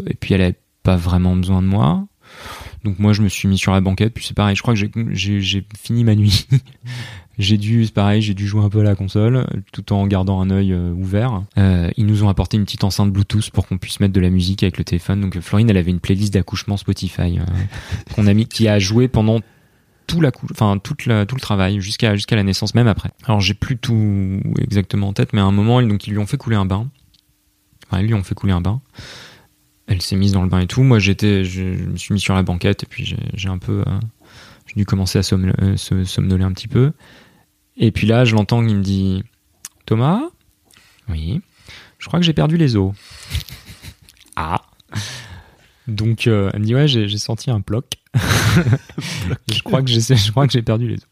[0.07, 2.07] et puis elle avait pas vraiment besoin de moi.
[2.85, 4.57] Donc moi je me suis mis sur la banquette puis c'est pareil.
[4.57, 4.81] Je crois que
[5.13, 6.47] j'ai fini ma nuit.
[7.39, 10.51] j'ai dû pareil, j'ai dû jouer un peu à la console tout en gardant un
[10.51, 11.43] œil euh, ouvert.
[11.59, 14.29] Euh, ils nous ont apporté une petite enceinte Bluetooth pour qu'on puisse mettre de la
[14.31, 15.21] musique avec le téléphone.
[15.23, 17.45] Donc euh, Florine elle avait une playlist d'accouchement Spotify euh,
[18.15, 19.41] qu'on a mis qui a joué pendant
[20.07, 23.11] tout la cou- enfin toute la, tout le travail jusqu'à jusqu'à la naissance même après.
[23.25, 26.19] Alors j'ai plus tout exactement en tête mais à un moment ils, donc ils lui
[26.19, 26.89] ont fait couler un bain.
[27.89, 28.81] Enfin ils lui ont fait couler un bain.
[29.87, 30.83] Elle s'est mise dans le bain et tout.
[30.83, 33.83] Moi j'étais je, je me suis mis sur la banquette et puis j'ai un peu
[33.87, 34.01] euh,
[34.67, 36.93] j'ai dû commencer à euh, se- somnoler un petit peu.
[37.77, 39.23] Et puis là je l'entends qui me dit
[39.87, 40.23] Thomas?
[41.09, 41.41] Oui.
[41.99, 42.93] Je crois que j'ai perdu les os.
[44.37, 44.61] ah.
[45.89, 47.87] Donc euh, elle me dit ouais j'ai senti un ploc.
[49.53, 51.07] je crois que j'ai, perdu les os.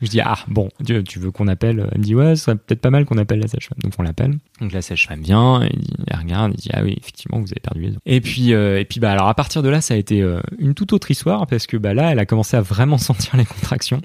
[0.00, 1.88] Je dis ah bon, tu, tu veux qu'on appelle?
[1.92, 3.78] Elle me dit ouais, ce serait peut-être pas mal qu'on appelle la sage-femme.
[3.82, 4.38] Donc on l'appelle.
[4.60, 5.72] Donc la sage-femme vient, et
[6.06, 7.98] elle regarde, il dit ah oui effectivement vous avez perdu les os.
[8.06, 10.40] Et puis euh, et puis bah alors à partir de là ça a été euh,
[10.58, 13.44] une toute autre histoire parce que bah là elle a commencé à vraiment sentir les
[13.44, 14.00] contractions.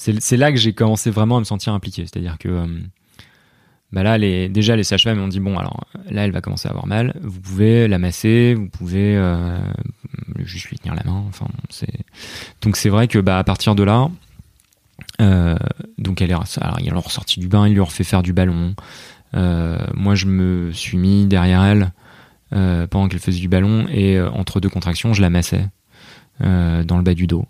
[0.00, 2.66] C'est, là que j'ai commencé vraiment à me sentir impliqué, c'est-à-dire que euh,
[3.92, 6.86] bah là, déjà les sages-femmes m'ont dit bon, alors là, elle va commencer à avoir
[6.86, 7.20] mal.
[7.22, 9.58] Vous pouvez la masser, vous pouvez euh,
[10.38, 11.22] juste lui tenir la main.
[11.28, 11.48] Enfin,
[12.62, 14.08] donc c'est vrai que bah à partir de là,
[15.20, 15.56] euh,
[15.98, 18.32] donc elle est, alors ils l'ont ressorti du bain, ils lui ont refait faire du
[18.32, 18.74] ballon.
[19.34, 21.92] Moi, je me suis mis derrière elle
[22.88, 25.68] pendant qu'elle faisait du ballon et entre deux contractions, je la massais
[26.40, 27.44] dans le bas du dos.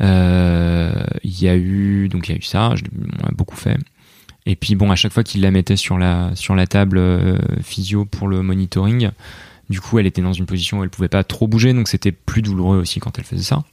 [0.00, 0.92] Euh,
[1.24, 2.84] Il y a eu donc il y a eu ça, je,
[3.22, 3.78] on a beaucoup fait.
[4.46, 7.38] Et puis bon, à chaque fois qu'il la mettait sur la sur la table euh,
[7.62, 9.10] physio pour le monitoring,
[9.68, 12.12] du coup, elle était dans une position où elle pouvait pas trop bouger, donc c'était
[12.12, 13.64] plus douloureux aussi quand elle faisait ça.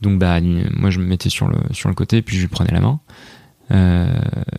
[0.00, 2.72] Donc bah moi je me mettais sur le sur le côté puis je lui prenais
[2.72, 3.00] la main.
[3.70, 4.12] Euh,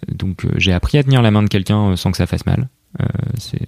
[0.07, 2.69] donc euh, j'ai appris à tenir la main de quelqu'un sans que ça fasse mal.
[3.01, 3.05] Euh,
[3.37, 3.59] c'est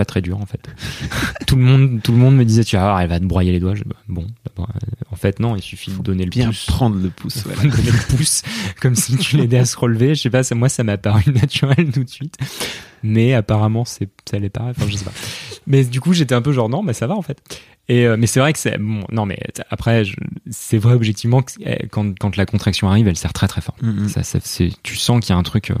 [0.00, 0.60] pas très dur en fait.
[1.46, 3.52] tout le monde tout le monde me disait tu vas voir elle va te broyer
[3.52, 3.74] les doigts.
[3.74, 4.26] Je, bah, bon,
[4.58, 4.62] euh,
[5.10, 6.66] en fait non, il suffit de donner le Bien pouce.
[6.66, 7.42] prendre le pouce.
[7.44, 7.62] voilà.
[7.76, 8.42] donner le pouce
[8.80, 10.14] comme si tu l'aidais à se relever.
[10.14, 12.36] Je sais pas, ça, moi ça m'a paru naturel tout de suite.
[13.02, 14.64] Mais apparemment c'est ça l'est pas.
[14.70, 15.12] Enfin je sais pas.
[15.66, 17.38] Mais du coup j'étais un peu genre non mais ça va en fait.
[17.88, 19.38] Et euh, mais c'est vrai que c'est bon non mais
[19.70, 20.04] après
[20.50, 23.76] c'est vrai objectivement que eh, quand quand la contraction arrive elle serre très très fort.
[23.82, 24.08] Mhm.
[24.08, 25.70] Ça, ça c'est tu sens qu'il y a un truc.
[25.70, 25.74] euh,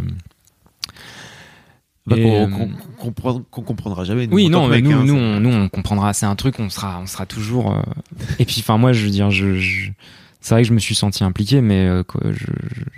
[2.10, 4.26] Bah, qu'on euh, qu'on- qu'on comprend- qu'on comprendra jamais.
[4.26, 6.12] nous, oui, non, mais nous, hein, nous, on, nous, on comprendra.
[6.12, 7.72] C'est un truc, on sera, on sera toujours.
[7.72, 7.80] euh,
[8.38, 9.90] Et puis, enfin, moi, je veux dire, je, je-
[10.42, 12.46] c'est vrai que je me suis senti impliqué, mais euh, quoi, je,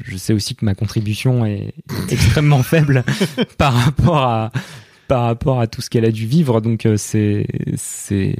[0.04, 1.74] je, sais aussi que ma contribution est
[2.10, 3.04] extrêmement faible
[3.58, 4.50] par rapport à
[5.08, 6.60] par rapport à tout ce qu'elle a dû vivre.
[6.62, 7.46] Donc, euh, c'est,
[7.76, 8.36] c'est,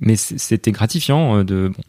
[0.00, 1.82] mais c'était gratifiant euh, de bon,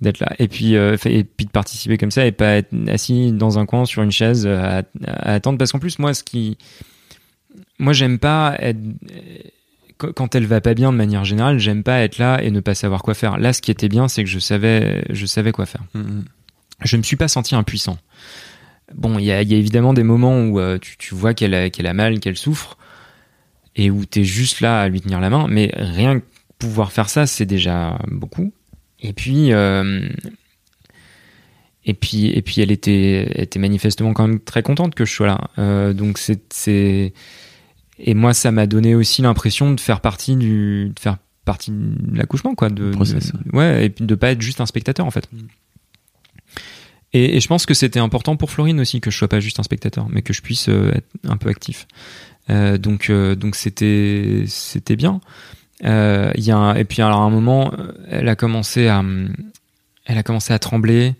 [0.00, 3.30] d'être là et puis euh, et puis de participer comme ça et pas être assis
[3.30, 6.56] dans un coin sur une chaise à, à attendre parce qu'en plus moi ce qui
[7.78, 8.78] moi j'aime pas être
[9.96, 12.60] quand quand elle va pas bien de manière générale, j'aime pas être là et ne
[12.60, 13.36] pas savoir quoi faire.
[13.38, 15.82] Là, ce qui était bien, c'est que je savais, je savais quoi faire.
[15.94, 16.24] Mhm.
[16.84, 17.98] Je me suis pas senti impuissant.
[18.94, 21.34] Bon, il y a, il y a évidemment des moments où euh, tu, tu vois
[21.34, 22.78] qu'elle a, mal, qu'elle souffre,
[23.76, 25.46] et où t'es juste là à lui tenir la main.
[25.48, 26.24] Mais rien que
[26.58, 28.52] pouvoir faire ça, c'est déjà beaucoup.
[29.00, 30.08] Et puis, euh,
[31.84, 35.50] et puis, et puis, elle était, manifestement quand même très contente que je sois là.
[35.58, 37.12] Euh, donc c'est,
[37.98, 42.16] et moi, ça m'a donné aussi l'impression de faire partie du, de faire partie de
[42.16, 42.68] l'accouchement, quoi.
[42.70, 45.28] De, process, de- ouais, et de pas être juste un spectateur, en fait.
[45.32, 45.38] Mm.
[47.14, 49.58] Et, et je pense que c'était important pour Florine aussi que je sois pas juste
[49.60, 51.86] un spectateur, mais que je puisse euh, être un peu actif.
[52.50, 55.20] Euh, donc, euh, donc c'était, c'était bien.
[55.84, 57.72] Euh, y a un- et puis alors à un moment,
[58.08, 59.02] elle a commencé à,
[60.04, 61.14] elle a commencé à trembler.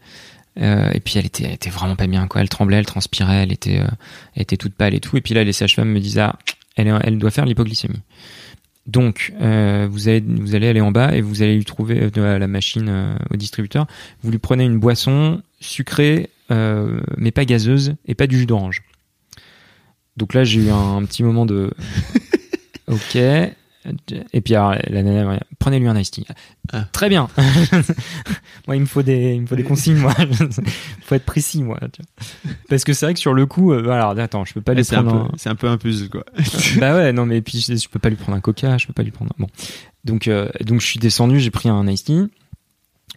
[0.60, 2.40] Euh, et puis elle était, elle était vraiment pas bien quoi.
[2.42, 3.86] Elle tremblait, elle transpirait, elle était, euh,
[4.34, 5.16] elle était toute pâle et tout.
[5.16, 6.36] Et puis là, les sages-femmes me disaient, ah,
[6.78, 8.00] elle, doit faire l'hypoglycémie.
[8.86, 12.38] Donc, euh, vous allez, vous allez aller en bas et vous allez lui trouver euh,
[12.38, 13.86] la machine euh, au distributeur.
[14.22, 18.82] Vous lui prenez une boisson sucrée, mais pas gazeuse et pas du jus d'orange.
[20.16, 21.70] Donc là, j'ai eu un, petit moment de,
[22.88, 23.18] ok.
[24.32, 26.26] Et puis alors, la nana, prenez-lui un iced tea.
[26.72, 26.86] Ah.
[26.92, 27.28] Très bien.
[28.66, 29.96] moi, il me faut des, il me faut des consignes.
[29.96, 30.14] Moi,
[31.02, 31.78] faut être précis, moi.
[31.92, 32.52] tu vois.
[32.68, 34.84] Parce que c'est vrai que sur le coup, euh, alors attends, je peux pas lui
[34.84, 35.32] C'est un, prendre.
[35.36, 36.24] c'est un peu un puzzle, quoi.
[36.78, 38.92] bah ouais, non, mais puis je, je peux pas lui prendre un coca, je peux
[38.92, 39.32] pas lui prendre.
[39.38, 39.48] Bon,
[40.04, 42.28] donc euh, donc je suis descendu, j'ai pris un iced tea.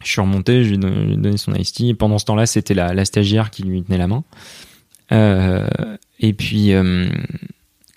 [0.04, 1.94] Je suis remonté, je lui ai donné, lui son iced tea.
[1.94, 4.24] Pendant ce temps-là, c'était la, la stagiaire qui lui tenait la main.
[5.12, 5.68] Euh,
[6.20, 7.10] et puis euh,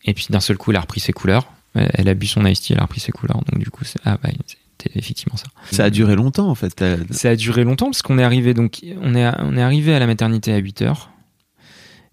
[0.05, 1.47] et puis d'un seul coup, elle a repris ses couleurs.
[1.75, 3.41] Elle, elle a bu son iced tea, elle a repris ses couleurs.
[3.51, 4.31] Donc du coup, c'est ah bah
[4.79, 5.47] c'était effectivement ça.
[5.71, 6.71] Ça a duré longtemps, en fait.
[6.75, 9.95] T'as- Ça a duré longtemps parce qu'on est arrivé donc on est on est arrivé
[9.95, 11.11] à la maternité à 8 heures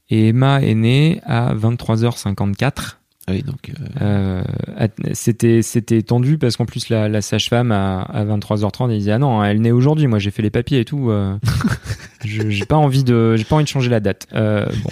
[0.09, 2.97] et Emma est née à 23h54.
[3.27, 3.69] Ah oui, donc.
[4.01, 4.43] euh,
[4.81, 9.11] Euh, c'était c'était tendu parce qu'en plus la, la sage-femme à, à 23h30 elle disait
[9.11, 11.37] ah non elle naît aujourd'hui moi j'ai fait les papiers et tout euh,
[12.25, 14.89] je- j'ai pas envie de j'ai pas envie de changer la date Euh, bon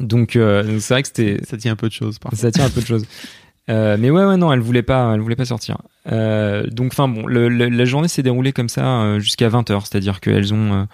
[0.00, 2.70] donc euh, c'est vrai que c'était ça tient un peu de choses, ça tient un
[2.70, 3.06] peu de choses
[3.70, 5.78] Euh, mais ouais ouais non elle voulait pas elle voulait pas sortir.
[6.10, 9.82] Euh, donc enfin bon le- le- la journée s'est déroulée comme ça euh, jusqu'à 20h
[9.86, 10.88] c'est-à-dire qu'elles ont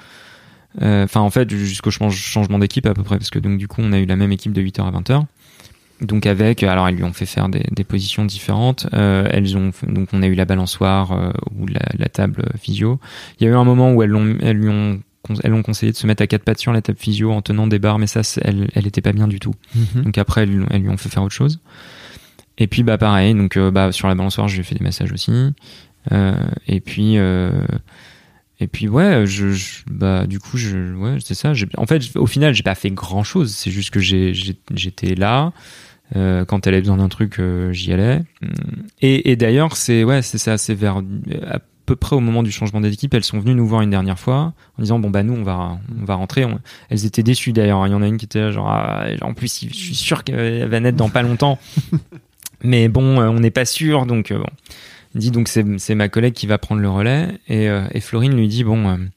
[0.80, 3.80] enfin en fait jusqu'au change- changement d'équipe à peu près parce que donc du coup
[3.82, 5.24] on a eu la même équipe de 8h à 20h
[6.02, 8.86] donc avec alors elles lui ont fait faire des, des positions différentes.
[8.94, 13.00] Euh, elles ont donc on a eu la balançoire euh, ou la, la table physio.
[13.40, 15.00] Il y a eu un moment où elles l'ont elles lui ont
[15.42, 17.66] elles ont conseillé de se mettre à quatre pattes sur la table physio en tenant
[17.66, 19.54] des barres mais ça elle elle était pas bien du tout.
[19.74, 20.02] Mhm.
[20.04, 21.58] donc après elles, elles lui ont fait faire autre chose
[22.58, 24.84] et puis bah pareil donc euh, bah sur la balançoire je lui ai fait des
[24.84, 25.32] massages aussi
[26.12, 26.34] Euh,
[26.66, 27.52] et puis euh,
[28.60, 29.54] Et puis ouais, je,
[29.88, 31.54] bah du coup je ouais c'est ça.
[31.54, 33.54] J'ai- En fait, au final, j'ai pas fait grand chose.
[33.54, 35.52] C'est juste que j'ai j'ai- j'étais là.
[36.16, 38.22] Euh, quand elle avait besoin d'un truc, euh, j'y allais.
[39.02, 40.56] Et, et d'ailleurs, c'est ouais, c'est ça.
[40.58, 41.02] C'est vers
[41.46, 44.18] à peu près au moment du changement d'équipe, elles sont venues nous voir une dernière
[44.18, 46.44] fois en disant bon bah nous on va on va rentrer.
[46.90, 47.86] Elles étaient déçues d'ailleurs.
[47.86, 50.68] Il y en a une qui était genre ah, en plus je suis sûr qu'elle
[50.68, 51.58] va naître dans pas longtemps.
[52.62, 54.46] Mais bon, euh, on n'est pas sûr donc euh, bon.
[55.14, 57.28] Il dit donc c'est ma collègue qui va prendre le relais.
[57.48, 59.08] Et, euh, et Florine lui dit bon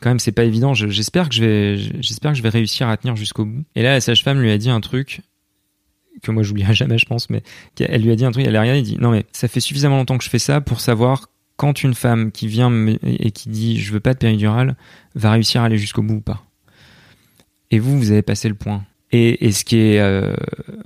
[0.00, 0.74] quand même c'est pas évident.
[0.74, 3.64] Je- j'espère que je vais réussir à tenir jusqu'au bout.
[3.74, 5.20] Et là la sage-femme lui a dit un truc
[6.22, 7.42] que moi j'oublierai jamais je pense mais
[7.80, 9.60] elle lui a dit un truc elle a rien il dit non mais ça fait
[9.60, 12.70] suffisamment longtemps que je fais ça pour savoir quand une femme qui vient
[13.02, 14.76] et qui dit je veux pas de péridurale
[15.14, 16.44] va réussir à aller jusqu'au bout ou pas.
[17.70, 20.34] Et vous vous avez passé le point et, et ce qui est euh,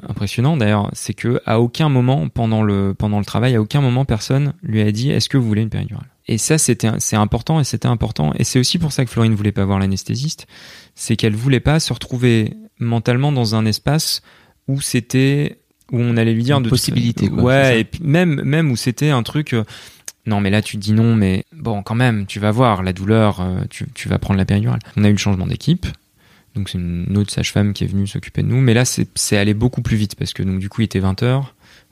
[0.08, 4.04] impressionnant d'ailleurs, c'est que à aucun moment pendant le pendant le travail, à aucun moment
[4.04, 6.08] personne lui a dit est-ce que vous voulez une péridurale?
[6.26, 9.34] Et ça c'était c'est important et c'était important et c'est aussi pour ça que Florine
[9.34, 10.48] voulait pas voir l'anesthésiste,
[10.96, 14.22] c'est qu'elle voulait pas se retrouver mentalement dans un espace
[14.66, 15.60] où c'était
[15.92, 18.76] où on allait lui dire Une de possibilité, quoi, ouais et puis même même où
[18.76, 19.62] c'était un truc euh,
[20.26, 23.40] non mais là tu dis non mais bon quand même tu vas voir la douleur
[23.40, 24.80] euh, tu, tu vas prendre la péridurale.
[24.96, 25.86] On a eu le changement d'équipe
[26.56, 28.60] donc c'est une autre sage-femme qui est venue s'occuper de nous.
[28.60, 31.44] Mais là, c'est allé beaucoup plus vite parce que donc du coup, il était 20h.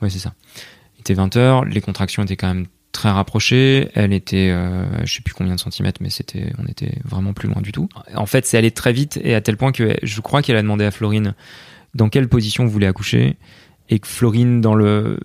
[0.02, 0.34] Ouais, c'est ça.
[0.96, 1.68] Il était 20h.
[1.68, 3.88] Les contractions étaient quand même très rapprochées.
[3.94, 7.48] Elle était, euh, je sais plus combien de centimètres, mais c'était, on était vraiment plus
[7.48, 7.88] loin du tout.
[8.14, 10.62] En fait, c'est allé très vite et à tel point que je crois qu'elle a
[10.62, 11.34] demandé à Florine
[11.94, 13.36] dans quelle position vous voulez accoucher
[13.90, 15.18] et que Florine dans le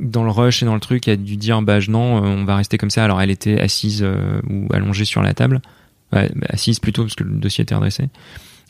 [0.00, 2.56] dans le rush et dans le truc a dû dire bah non euh, on va
[2.56, 5.62] rester comme ça alors elle était assise euh, ou allongée sur la table
[6.12, 8.04] Bah, assise plutôt parce que le dossier était redressé.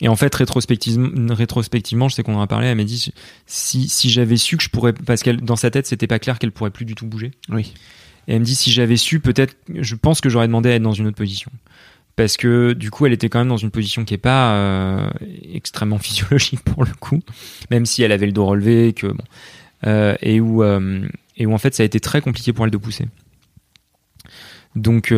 [0.01, 3.11] Et en fait, rétrospectivement, rétrospectivement je sais qu'on en a parlé, elle m'a dit
[3.45, 6.39] si, si j'avais su que je pourrais, parce qu'elle dans sa tête, c'était pas clair
[6.39, 7.31] qu'elle pourrait plus du tout bouger.
[7.49, 7.73] Oui.
[8.27, 10.81] Et elle me dit si j'avais su, peut-être, je pense que j'aurais demandé à être
[10.81, 11.51] dans une autre position.
[12.15, 15.09] Parce que du coup, elle était quand même dans une position qui est pas euh,
[15.53, 17.19] extrêmement physiologique pour le coup,
[17.69, 19.23] même si elle avait le dos relevé, que bon,
[19.85, 22.71] euh, et où euh, et où en fait ça a été très compliqué pour elle
[22.71, 23.05] de pousser.
[24.75, 25.13] Donc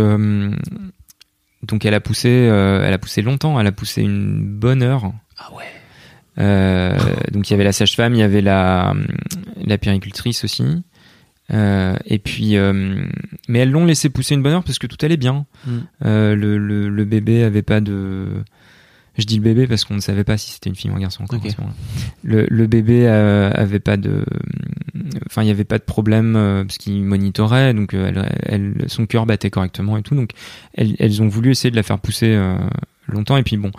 [1.67, 5.11] donc elle a poussé, euh, elle a poussé longtemps, elle a poussé une bonne heure.
[5.37, 5.63] Ah ouais.
[6.37, 6.97] Euh,
[7.31, 8.93] donc il y avait la sage-femme, il y avait la
[9.63, 10.83] la péricultrice aussi.
[11.53, 13.05] Euh, et puis, euh,
[13.47, 15.45] mais elles l'ont laissé pousser une bonne heure parce que tout allait bien.
[15.65, 15.77] Mm.
[16.01, 18.27] Le, le, le bébé avait pas de.
[19.17, 20.99] Je dis le bébé parce qu'on ne savait pas si c'était une fille ou un
[20.99, 21.45] garçon encore Ok.
[21.45, 21.75] à ce moment-là.
[22.23, 24.25] Le, le bébé euh, avait pas de.
[25.27, 28.07] Enfin, il y avait pas de problème euh, parce qu'il monitorait, donc euh,
[28.45, 30.15] elle, elle, son cœur battait correctement et tout.
[30.15, 30.31] Donc,
[30.73, 32.57] elles, elles ont voulu essayer de la faire pousser euh,
[33.07, 33.37] longtemps.
[33.37, 33.71] Et puis bon,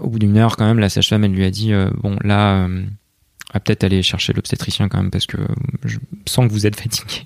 [0.00, 1.72] au bout d'une heure quand même, la sage-femme elle lui a dit
[2.02, 2.68] bon là.
[3.52, 5.38] à peut-être aller chercher l'obstétricien quand même parce que
[5.84, 7.22] je sens que vous êtes fatigué.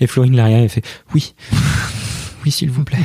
[0.00, 0.84] Et Florine Laria elle fait
[1.14, 1.34] oui,
[2.44, 2.98] oui s'il vous plaît.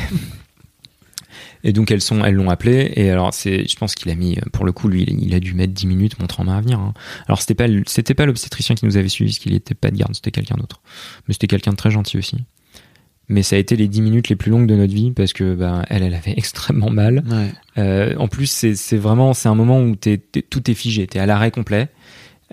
[1.68, 4.38] Et donc elles sont, elles l'ont appelé et alors c'est, je pense qu'il a mis,
[4.54, 6.80] pour le coup lui, il a dû mettre 10 minutes montrant main à venir.
[6.80, 6.94] hein.
[7.28, 9.98] Alors c'était pas, c'était pas l'obstétricien qui nous avait suivi, parce qu'il était pas de
[9.98, 10.82] garde, c'était quelqu'un d'autre.
[11.28, 12.38] Mais c'était quelqu'un de très gentil aussi.
[13.28, 15.56] Mais ça a été les 10 minutes les plus longues de notre vie parce que
[15.56, 17.24] ben elle, elle avait extrêmement mal.
[17.28, 17.52] Ouais.
[17.80, 21.50] Euh, en plus, c'est vraiment c'est un moment où tout est figé, t'es à l'arrêt
[21.50, 21.90] complet.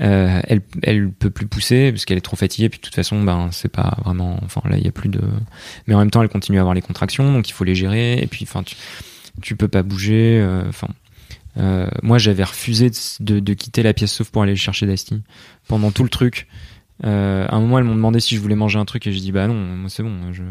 [0.00, 2.68] Euh, elle elle peut plus pousser parce qu'elle est trop fatiguée.
[2.68, 4.38] Puis de toute façon, ben c'est pas vraiment.
[4.44, 5.20] Enfin là, il y a plus de.
[5.86, 8.18] Mais en même temps, elle continue à avoir les contractions, donc il faut les gérer.
[8.18, 8.76] Et puis, enfin, tu
[9.42, 10.40] tu peux pas bouger.
[10.40, 10.88] euh, Enfin,
[11.58, 15.22] euh, moi, j'avais refusé de, de, de quitter la pièce sauf pour aller chercher Dasti
[15.68, 16.48] pendant tout le truc.
[17.04, 19.20] Euh, à un moment, elles m'ont demandé si je voulais manger un truc et j'ai
[19.20, 20.32] dit bah non, moi c'est bon.
[20.32, 20.42] Je,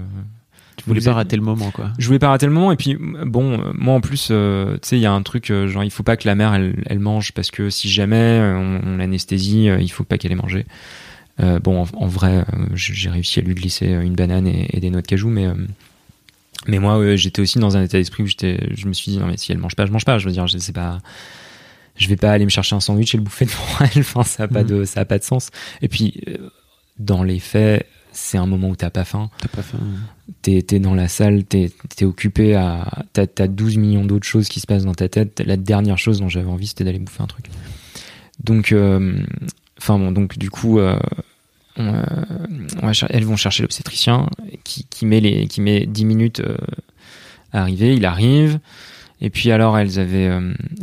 [0.84, 1.92] Tu voulais pas rater le moment, quoi.
[1.98, 4.90] je voulais pas rater le moment et puis bon euh, moi en plus euh, tu
[4.90, 6.76] sais il y a un truc euh, genre il faut pas que la mère elle,
[6.86, 10.66] elle mange parce que si jamais on, on l'anesthésie il faut pas qu'elle ait mangé
[11.40, 14.90] Euh, bon en, en vrai j'ai réussi à lui glisser une banane et, et des
[14.90, 15.54] noix de cajou mais euh,
[16.68, 19.28] mais moi j'étais aussi dans un état d'esprit où j'étais je me suis dit non
[19.28, 21.00] mais si elle mange pas je mange pas je veux dire je sais pas
[21.98, 23.64] je vais pas aller me chercher un sandwich et le bouffer devant
[23.96, 24.70] elle enfin ça a pas Mhm.
[24.70, 25.50] de ça a pas de sens
[25.82, 26.22] et puis
[27.00, 29.80] dans les faits c'est un moment où t'as pas faim T'as pas faim.
[30.42, 33.06] t'es t'es dans la salle, t'es es occupé à.
[33.14, 35.42] T'as as 12 millions d'autres choses qui se passent dans ta tête.
[35.46, 37.46] La dernière chose dont j'avais envie, c'était d'aller bouffer un truc.
[38.44, 39.18] Donc, euh,
[39.78, 40.98] enfin bon, donc du coup, euh,
[41.78, 42.04] on, euh,
[42.82, 44.28] on va cher- elles vont chercher l'obstétricien
[44.64, 46.42] qui, qui, met les, qui met 10 minutes
[47.54, 47.96] à arriver.
[47.96, 48.60] Il arrive.
[49.24, 50.32] Et puis alors, elles avaient,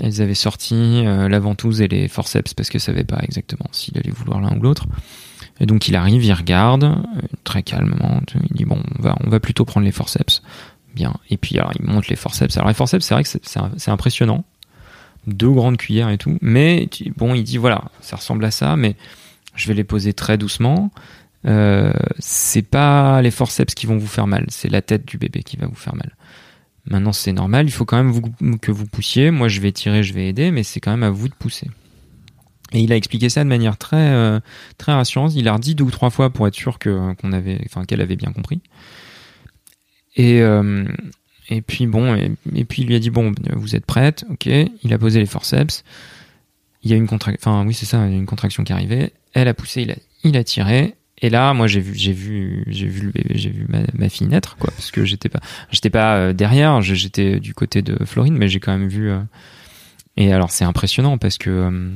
[0.00, 4.12] elles avaient sorti la ventouse et les forceps parce qu'elles savaient pas exactement s'il allait
[4.12, 4.86] vouloir l'un ou l'autre.
[5.60, 6.96] Et donc il arrive, il regarde euh,
[7.44, 10.42] très calmement, il dit bon, on va, plutôt prendre les forceps.
[10.94, 11.14] Bien.
[11.30, 12.56] Et puis alors il monte les forceps.
[12.56, 14.44] Alors les forceps, c'est vrai que c'est- impressionnant,
[15.26, 16.38] deux grandes cuillères et tout.
[16.40, 18.96] Mais bon, il dit voilà, ça ressemble à ça, mais
[19.54, 20.90] je vais les poser très doucement.
[21.46, 25.42] Euh, c'est pas les forceps qui vont vous faire mal, c'est la tête du bébé
[25.42, 26.12] qui va vous faire mal.
[26.90, 27.66] Maintenant, c'est normal.
[27.66, 29.30] Il faut quand même que vous poussiez.
[29.30, 31.68] Moi, je vais tirer, je vais aider, mais c'est quand même à vous de pousser.
[32.72, 34.40] Et il a expliqué ça de manière très euh,
[34.76, 35.34] très rassurante.
[35.34, 38.00] Il a redit deux ou trois fois pour être sûr que qu'on avait, enfin qu'elle
[38.00, 38.60] avait bien compris.
[40.16, 40.84] Et euh,
[41.48, 44.46] et puis bon, et, puis il lui a dit bon, vous êtes prête, ok.
[44.46, 45.82] Il a posé les forceps.
[46.82, 49.12] Il y a une contraction, enfin oui c'est ça, une contraction qui arrivait.
[49.32, 50.94] Elle a poussé, il a il a tiré.
[51.20, 54.70] Et là, moi, j'ai vu, j'ai vu, j'ai vu j'ai vu ma, fille naître, quoi,
[54.70, 55.40] parce que j'étais pas,
[55.72, 59.10] j'étais pas euh, derrière, j'étais du côté de Florine, mais j'ai quand même vu.
[60.16, 61.90] et alors, c'est impressionnant parce que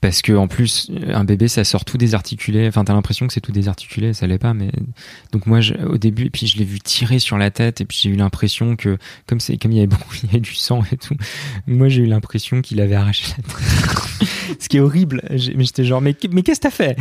[0.00, 2.68] parce que en plus, un bébé, ça sort tout désarticulé.
[2.68, 4.70] Enfin, t'as l'impression que c'est tout désarticulé, ça l'est pas, mais
[5.32, 7.84] donc moi, je- au début, et puis je l'ai vu tirer sur la tête, et
[7.84, 8.96] puis j'ai eu l'impression que
[9.26, 11.16] comme c'est comme il y avait beaucoup, il y avait du sang et tout,
[11.66, 14.28] moi j'ai eu l'impression qu'il avait arraché la tête.
[14.60, 15.22] Ce qui est horrible.
[15.30, 16.96] Mais j'étais genre, mais, mais qu'est-ce que t'as fait?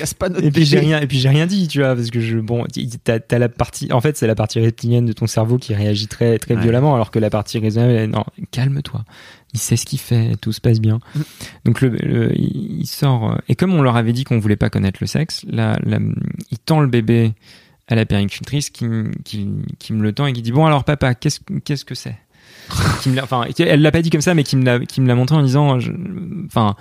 [0.00, 2.10] Casse pas notre et puis j'ai rien, et puis j'ai rien dit, tu vois, parce
[2.10, 2.64] que je, bon,
[3.04, 6.38] t'as, la partie, en fait, c'est la partie reptilienne de ton cerveau qui réagit très,
[6.38, 6.62] très Ouais.
[6.62, 9.04] violemment, alors que la partie raisonnable, elle, non, calme-toi.
[9.52, 11.00] Il sait ce qu'il fait, tout se passe bien.
[11.14, 11.20] Mm.
[11.66, 14.70] Donc le, le- il sort, euh, et comme on leur avait dit qu'on voulait pas
[14.70, 15.98] connaître le sexe, là, là,
[16.50, 17.32] il tend le bébé
[17.88, 19.48] à la péricultrice qui, m- qui,
[19.78, 22.16] qui me le tend et qui dit bon alors papa, qu'est-ce, qu'est-ce que c'est?
[23.20, 25.34] Enfin, elle l'a pas dit comme ça, mais qui me l'a, qui me l'a montré
[25.36, 25.76] en disant,
[26.46, 26.76] enfin,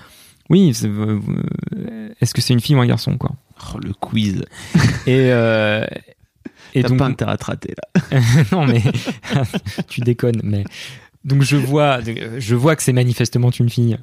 [0.49, 1.19] oui, c'est- euh,
[2.21, 3.31] est-ce que c'est une fille ou un garçon, quoi?
[3.73, 4.43] Oh, le quiz.
[5.07, 5.85] Et, euh,
[6.75, 8.19] et donc, pas intérêt à rater là.
[8.51, 8.81] non mais
[9.87, 10.39] tu déconnes.
[10.43, 10.63] Mais
[11.25, 11.99] donc je vois,
[12.37, 13.97] je vois que c'est manifestement une fille.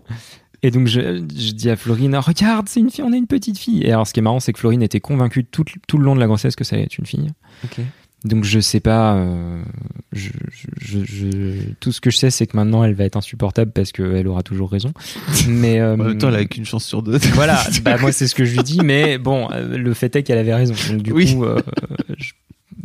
[0.63, 1.01] Et donc je,
[1.37, 3.83] je dis à Florine, regarde, c'est une fille, on a une petite fille.
[3.85, 6.15] Et alors ce qui est marrant, c'est que Florine était convaincue tout, tout le long
[6.17, 7.29] de la grossesse que ça allait être une fille.
[8.25, 9.63] Donc je sais pas, euh,
[10.13, 13.17] je, je, je- je- tout ce que je sais, c'est que maintenant elle va être
[13.17, 14.93] insupportable parce qu'elle aura toujours raison.
[15.49, 17.19] Mais euh, En même temps, elle a qu'une chance sur deux.
[17.35, 20.23] voilà, bah moi c'est ce que je lui dis, mais bon, euh, le fait est
[20.25, 20.75] qu'elle avait raison.
[20.91, 21.35] Donc du Oui.
[21.37, 21.61] coup, euh,
[22.19, 22.33] je-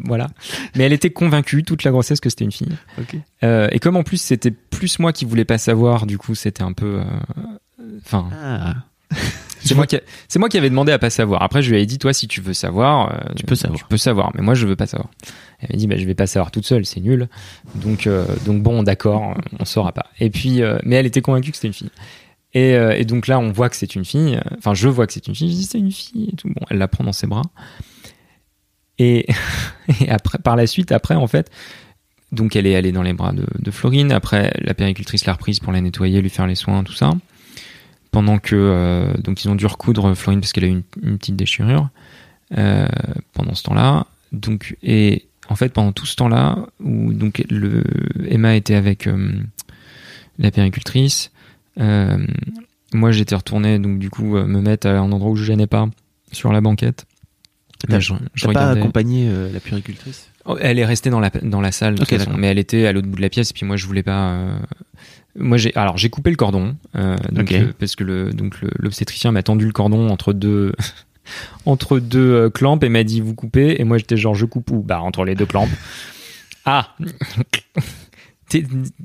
[0.04, 0.28] voilà.
[0.76, 2.76] Mais elle était convaincue toute la grossesse que c'était une fille.
[3.42, 6.74] Et comme en plus c'était plus moi qui voulais pas savoir, du coup c'était un
[6.74, 7.02] peu,
[8.06, 8.76] enfin, Ah.
[9.64, 9.98] c'est moi qui,
[10.28, 11.42] c'est moi qui avais demandé à pas savoir.
[11.44, 13.80] Après je lui avais dit toi si tu veux savoir, euh, Tu peux savoir.
[13.80, 15.10] tu peux savoir, mais moi je veux pas savoir.
[15.60, 17.30] Elle m'a dit bah je vais pas savoir toute seule, c'est nul.
[17.76, 20.08] Donc euh, donc bon d'accord, on saura pas.
[20.20, 21.92] Et puis euh, mais elle était convaincue que c'était une fille.
[22.54, 24.38] Et, et donc là, on voit que c'est une fille.
[24.58, 25.50] Enfin, je vois que c'est une fille.
[25.50, 26.50] Je dis c'est une fille et tout.
[26.50, 27.44] Bon, elle la prend dans ses bras.
[29.00, 29.26] Et,
[30.02, 31.50] et après, par la suite, après, en fait,
[32.34, 34.12] donc elle est allée dans les bras de, de Florine.
[34.12, 37.12] Après, la péricultrice l'a reprise pour la nettoyer, lui faire les soins, tout ça.
[38.12, 41.38] Pendant que euh, donc ils ont dû recoudre Florine parce qu'elle a eu une, petite
[41.38, 41.90] déchirure
[42.58, 42.88] euh,
[43.34, 44.06] pendant ce temps-là.
[44.34, 47.84] Donc et en fait pendant tout ce temps-là où donc le
[48.30, 49.40] Emma était avec euh,
[50.40, 51.32] la péricultrice,
[51.78, 55.88] moi j'étais retourné donc du coup me mettre à un endroit où je gênais pas
[56.34, 57.06] sur la banquette.
[57.88, 57.96] T'as-
[58.36, 61.96] T'as pas accompagné euh, la puricultrice Oh, Elle est restée dans la dans la salle,
[62.38, 63.52] mais elle était à l'autre bout de la pièce.
[63.52, 64.32] Et puis moi, je voulais pas.
[64.32, 64.58] euh,
[65.38, 69.44] Moi, j'ai alors j'ai coupé le cordon, euh, donc parce que le donc l'obstétricien m'a
[69.44, 70.72] tendu le cordon entre deux
[71.66, 73.80] entre deux clampes et m'a dit vous coupez.
[73.80, 75.70] Et moi, j'étais genre je coupe où Bah entre les deux clampes.
[76.66, 76.96] Ah.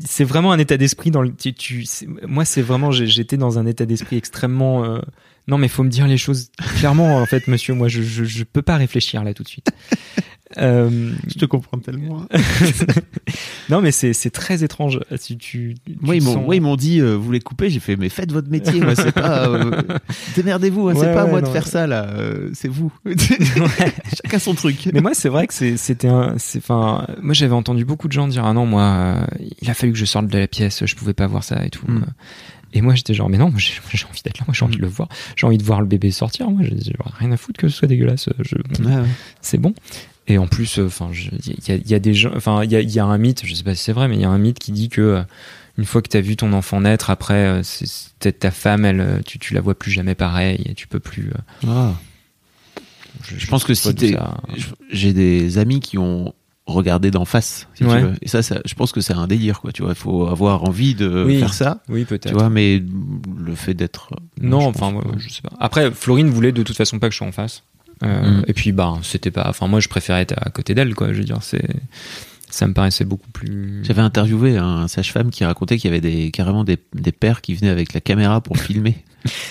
[0.05, 1.33] C'est vraiment un état d'esprit dans le.
[1.33, 2.91] Tu, tu- c'est- moi, c'est vraiment.
[2.91, 4.85] J'étais dans un état d'esprit extrêmement.
[5.49, 7.75] Euh, non, mais faut me dire les choses clairement, en fait, monsieur.
[7.75, 9.69] Moi, je, je, je peux pas réfléchir là tout de suite.
[10.59, 12.25] Euh, Je te comprends tellement.
[13.69, 15.01] non, mais c'est c'est très étrange.
[15.17, 17.69] Si tu, tu Moi, ils m'ont, sens- moi, ils m'ont dit, euh, vous les coupez.
[17.69, 18.81] J'ai fait, mais faites votre métier.
[18.81, 19.49] Moi, c'est pas.
[19.49, 19.83] euh,
[20.37, 20.89] démerdez-vous.
[20.89, 21.71] hein, c'est Ouais, pas à ouais, moi de faire ouais.
[21.71, 22.07] ça là.
[22.11, 22.93] euh, c'est vous.
[24.25, 24.89] Chacun son truc.
[24.95, 26.35] Mais moi, c'est vrai que c'est- c'était un.
[26.39, 29.27] c'est- Enfin, moi, j'avais entendu beaucoup de gens dire ah non, moi, euh,
[29.61, 31.71] il a fallu que je sorte de la pièce, je pouvais pas voir ça et
[31.71, 31.87] tout.
[31.91, 32.05] Mm.
[32.73, 33.73] Et moi, j'étais genre mais non, j'ai
[34.11, 36.11] envie d'être là, moi, j'ai envie de le voir, j'ai envie de voir le bébé
[36.11, 36.51] sortir.
[36.51, 38.29] Moi, j'ai j'ai rien à foutre que ce soit dégueulasse.
[38.41, 39.07] Je, Ouais, ouais.
[39.41, 39.75] c'est bon.
[40.29, 42.77] Et en plus, euh, enfin, il y a, y a des gens, enfin, il y
[42.77, 44.25] a, il y a un mythe, je sais pas si c'est vrai, mais il y
[44.25, 45.23] a un mythe qui dit que euh,
[45.79, 47.87] une fois que tu as vu ton enfant naître, après, euh, c'est
[48.19, 50.99] peut-être ta femme, elle, euh, tu, tu la vois plus jamais pareil, et tu peux
[51.01, 51.31] plus.
[51.31, 51.95] euh, Ah.
[53.37, 54.17] Je pense que si t'es-
[54.91, 56.35] j'ai des amis qui ont
[56.67, 58.13] regardé d'en face, si tu veux.
[58.23, 59.71] Et ça, ça, je pense que c'est un délire, quoi.
[59.73, 61.39] Tu vois, il faut avoir envie de Oui.
[61.39, 61.81] faire ça.
[61.89, 62.33] Oui, Tu peut-être.
[62.33, 62.83] vois, mais
[63.39, 64.11] le fait d'être.
[64.41, 65.07] Non, je enfin, pas.
[65.17, 65.53] je sais pas.
[65.61, 67.63] Après, Florine voulait de toute façon pas que je sois en face.
[68.03, 68.45] Euh, Mm.
[68.49, 69.47] Et puis, bah, c'était pas.
[69.49, 71.13] Enfin, moi, je préférais être à côté d'elle, quoi.
[71.13, 71.65] Je veux dire, c'est.
[72.57, 73.81] Ça me paraissait beaucoup plus.
[73.85, 77.55] J'avais interviewé un sage-femme qui racontait qu'il y avait des, carrément des, des pères qui
[77.55, 78.97] venaient avec la caméra pour filmer.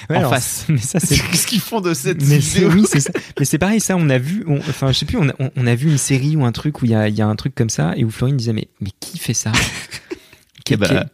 [0.09, 0.65] Ouais, en alors, face.
[0.69, 1.17] Mais ça, c'est.
[1.31, 3.11] Qu'est-ce qu'ils font de cette Mais c'est vidéo oui, c'est ça.
[3.37, 5.51] Mais c'est pareil, ça, on a vu, on- enfin, je sais plus, on a, on-
[5.57, 7.27] on a vu une série ou un truc où il y a, il y a
[7.27, 9.51] un truc comme ça et où Florine disait mais mais qui fait ça?
[10.66, 11.05] Quel, bah-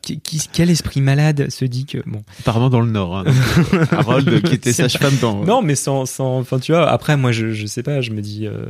[0.53, 3.17] quel- esprit malade se dit que bon Apparemment dans le Nord.
[3.17, 3.25] Hein.
[3.91, 5.43] Harold, qui était sage-femme dans.
[5.43, 8.21] non mais sans sans enfin tu vois après moi je je sais pas je me
[8.21, 8.65] dis euh,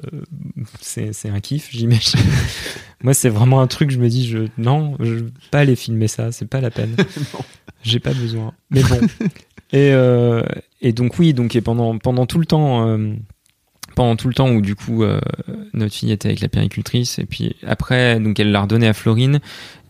[0.82, 2.20] c'est un kiff j'imagine
[3.04, 6.08] moi c'est vraiment un truc je me dis je non je veux pas aller filmer
[6.08, 6.96] ça c'est pas la peine
[7.84, 9.00] j'ai pas besoin mais bon
[9.74, 10.42] et euh,
[10.82, 13.14] et donc oui donc et pendant pendant tout le temps euh,
[13.96, 15.20] pendant tout le temps où du coup euh,
[15.74, 19.39] notre fille était avec la péricultrice et puis après donc elle l'a redonné à Florine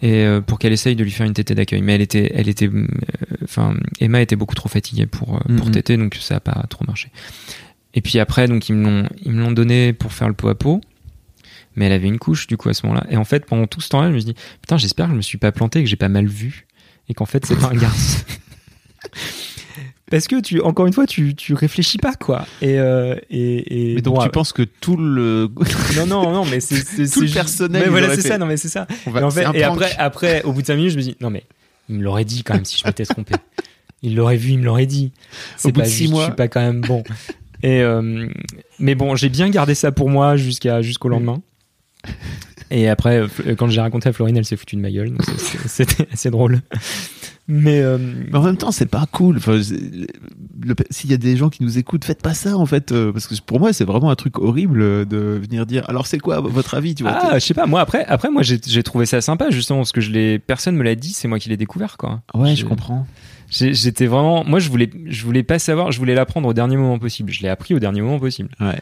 [0.01, 1.81] et euh, pour qu'elle essaye de lui faire une tétée d'accueil.
[1.81, 2.87] Mais elle était elle était euh,
[3.43, 7.09] enfin Emma était beaucoup trop fatiguée pour pour téter donc ça a pas trop marché.
[7.93, 10.49] Et puis après donc ils me l'ont ils me l'ont donné pour faire le pot
[10.49, 10.81] à pot
[11.75, 13.05] mais elle avait une couche du coup à ce moment-là.
[13.09, 15.17] Et en fait pendant tout ce temps-là je me suis dit putain j'espère que je
[15.17, 16.67] me suis pas planté que j'ai pas mal vu
[17.07, 18.23] et qu'en fait c'est pas un garçon
[20.11, 22.45] parce que tu encore une fois tu tu réfléchis pas quoi.
[22.61, 25.49] Et euh, et, et Mais donc bon, tu euh, penses que tout le.
[25.95, 26.75] non non non mais c'est
[27.09, 28.85] Tout le personnel, mais il voilà c'est ça non mais c'est ça.
[29.07, 31.15] Va- et, en fait, et après après au bout de 5 minutes je me dis
[31.21, 31.43] non mais
[31.87, 33.33] il me l'aurait dit quand même si je m'étais trompé.
[34.03, 35.11] Il l'aurait vu il me l'aurait dit.
[35.57, 36.21] C'est bout pas de six juste, mois.
[36.23, 37.03] je suis pas quand même bon.
[37.61, 38.27] Et euh,
[38.79, 41.39] mais bon j'ai bien gardé ça pour moi jusqu'à jusqu'au lendemain.
[42.71, 43.23] Et après
[43.57, 45.13] quand j'ai raconté à Florine elle s'est foutue de ma gueule
[45.67, 46.61] c'était assez drôle
[47.53, 47.97] mais euh,
[48.31, 49.37] Mais en même temps, c'est pas cool.
[49.37, 49.59] Enfin,
[50.89, 53.27] S'il y a des gens qui nous écoutent, faites pas ça en fait, euh, parce
[53.27, 55.83] que pour moi, c'est vraiment un truc horrible de venir dire.
[55.89, 58.41] Alors, c'est quoi votre avis, tu vois ah je sais pas moi après après moi
[58.43, 61.39] j'ai trouvé ça sympa justement parce que je l'ai personne me l'a dit c'est moi
[61.39, 63.05] qui l'ai découvert quoi Ouais, je- comprends.
[63.49, 66.99] J'étais vraiment, moi je voulais, je voulais pas savoir, je voulais l'apprendre au dernier moment
[66.99, 67.33] possible.
[67.33, 68.49] Je l'ai appris au dernier moment possible.
[68.61, 68.79] Ouais.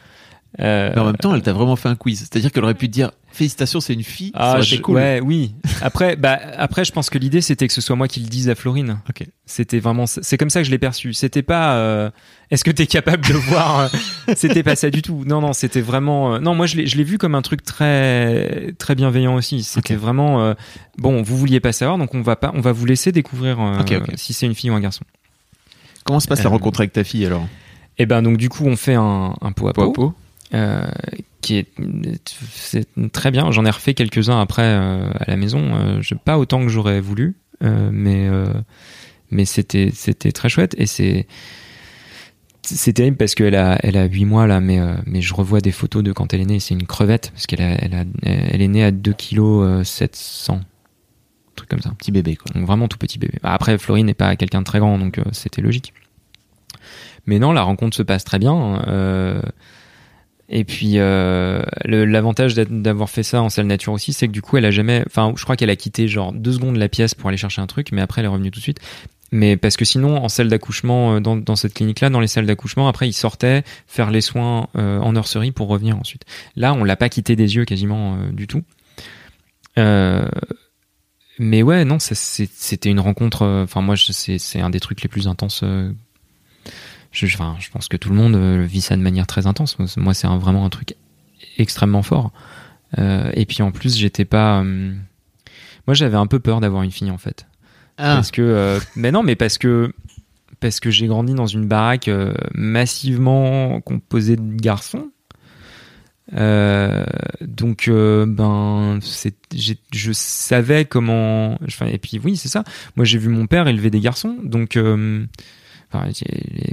[0.58, 2.18] Euh, Mais en même temps, elle t'a vraiment fait un quiz.
[2.18, 4.32] C'est-à-dire qu'elle aurait pu te dire félicitations, c'est une fille.
[4.34, 4.96] ça ah, aurait je- été cool.
[4.96, 5.54] ouais, oui.
[5.80, 8.48] Après, bah, après, je pense que l'idée c'était que ce soit moi qui le dise
[8.48, 8.98] à Florine.
[9.08, 9.24] Ok.
[9.46, 11.12] C'était vraiment, c'est comme ça que je l'ai perçu.
[11.14, 12.10] C'était pas, euh,
[12.50, 13.88] est-ce que t'es capable de voir euh,
[14.34, 15.22] C'était pas ça du tout.
[15.24, 16.34] Non, non, c'était vraiment.
[16.34, 19.62] euh, non, moi je l'ai, je l'ai vu comme un truc très, très bienveillant aussi.
[19.62, 20.54] C'était vraiment, euh,
[20.98, 23.78] bon, vous vouliez pas savoir, donc on va pas, on va vous laisser découvrir euh,
[24.16, 25.04] si c'est une fille ou un garçon.
[26.04, 27.46] Comment se passe la rencontre avec ta fille alors?
[27.98, 30.14] Et ben donc du coup on fait un, un pot à Pot à pot
[30.54, 30.86] euh,
[31.40, 31.66] qui est
[32.52, 33.50] c'est très bien.
[33.50, 35.74] J'en ai refait quelques-uns après euh, à la maison.
[35.74, 38.46] Euh, je, pas autant que j'aurais voulu, euh, mais euh,
[39.30, 41.26] mais c'était c'était très chouette et c'est
[42.62, 45.60] c'est terrible parce qu'elle a elle a 8 mois là, mais euh, mais je revois
[45.60, 46.60] des photos de quand elle est née.
[46.60, 50.54] C'est une crevette parce qu'elle a, elle a elle est née à 2 kg 700
[50.56, 50.60] un
[51.56, 51.90] truc comme ça.
[51.98, 52.52] Petit bébé quoi.
[52.54, 53.38] Donc vraiment tout petit bébé.
[53.42, 55.92] Bah, Après, Florine n'est pas quelqu'un de très grand, donc euh, c'était logique.
[57.26, 58.82] Mais non, la rencontre se passe très bien.
[58.88, 59.42] euh,
[60.50, 64.56] et puis euh, l'avantage d'avoir fait ça en salle nature aussi, c'est que du coup,
[64.56, 65.04] elle a jamais.
[65.06, 67.68] Enfin, je crois qu'elle a quitté genre deux secondes la pièce pour aller chercher un
[67.68, 68.80] truc, mais après, elle est revenue tout de suite.
[69.32, 72.88] Mais parce que sinon, en salle d'accouchement, euh, dans, cette clinique-là, dans les salles d'accouchement,
[72.88, 76.24] après, ils sortaient faire les soins euh, en nurserie pour revenir ensuite.
[76.56, 78.62] Là, on l'a pas quitté des yeux quasiment euh, du tout.
[81.38, 83.46] Mais ouais, non, c'était une rencontre.
[83.46, 85.64] Enfin, moi, c'est un des trucs les plus intenses.
[87.12, 89.46] Je, je- enfin, je pense que tout le monde euh, vit ça de manière très
[89.46, 89.76] intense.
[89.96, 90.94] Moi, c'est- vraiment un truc
[91.58, 92.32] extrêmement fort.
[92.98, 94.60] Euh, et puis en plus, j'étais pas.
[94.62, 94.92] euh,
[95.86, 97.46] moi, j'avais un peu peur d'avoir une fille en fait.
[97.98, 99.92] Ah, Parce que, euh, mais non, mais parce que
[100.60, 102.10] parce que j'ai grandi dans une baraque
[102.54, 105.10] massivement composée de garçons.
[107.40, 108.98] Donc, ben,
[109.52, 111.58] je savais comment.
[111.66, 112.64] Enfin, et puis oui, c'est ça.
[112.96, 114.78] Moi, j'ai vu mon père élever des garçons, donc.
[115.92, 116.08] Enfin,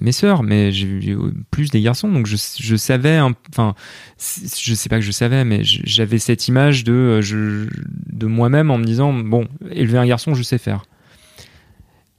[0.01, 1.18] mes sœurs, mais j'ai vu
[1.49, 3.74] plus des garçons, donc je, je savais, enfin,
[4.20, 7.68] je sais pas que je savais, mais j'avais cette image de, euh, je,
[8.13, 10.84] de moi-même en me disant, bon, élever un garçon, je sais faire.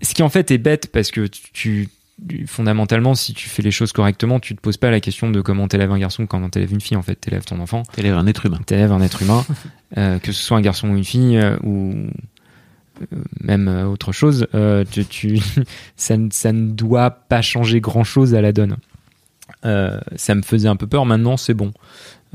[0.03, 1.88] Ce qui en fait est bête parce que tu, tu-
[2.49, 5.68] fondamentalement, si tu fais les choses correctement, tu te poses pas la question de comment
[5.68, 6.96] t'élèves un garçon ou comment t'élèves une fille.
[6.96, 8.59] En fait, t'élèves ton enfant, t'élèves un être humain.
[8.66, 9.44] t'élèves un être humain,
[9.96, 11.94] euh, que ce soit un garçon ou une fille euh, ou
[13.40, 14.46] même euh, autre chose.
[14.55, 14.84] euh,
[15.96, 18.76] ça, ne- doit pas changer grand chose à la donne.
[19.64, 21.07] Euh, ça me faisait un peu peur.
[21.07, 21.72] Maintenant, c'est bon.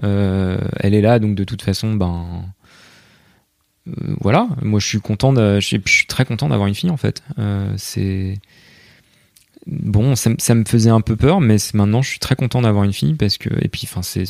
[0.01, 2.45] Elle est là, donc de toute façon, ben
[4.21, 4.47] voilà.
[4.61, 5.33] Moi, je suis content.
[5.35, 7.23] Je, suis, très content d'avoir une fille en fait.
[7.77, 8.39] C'est
[9.67, 12.61] bon, ça, me- ça me faisait un peu peur, mais maintenant, je suis très content
[12.61, 14.25] d'avoir une fille parce que et puis, enfin, c'est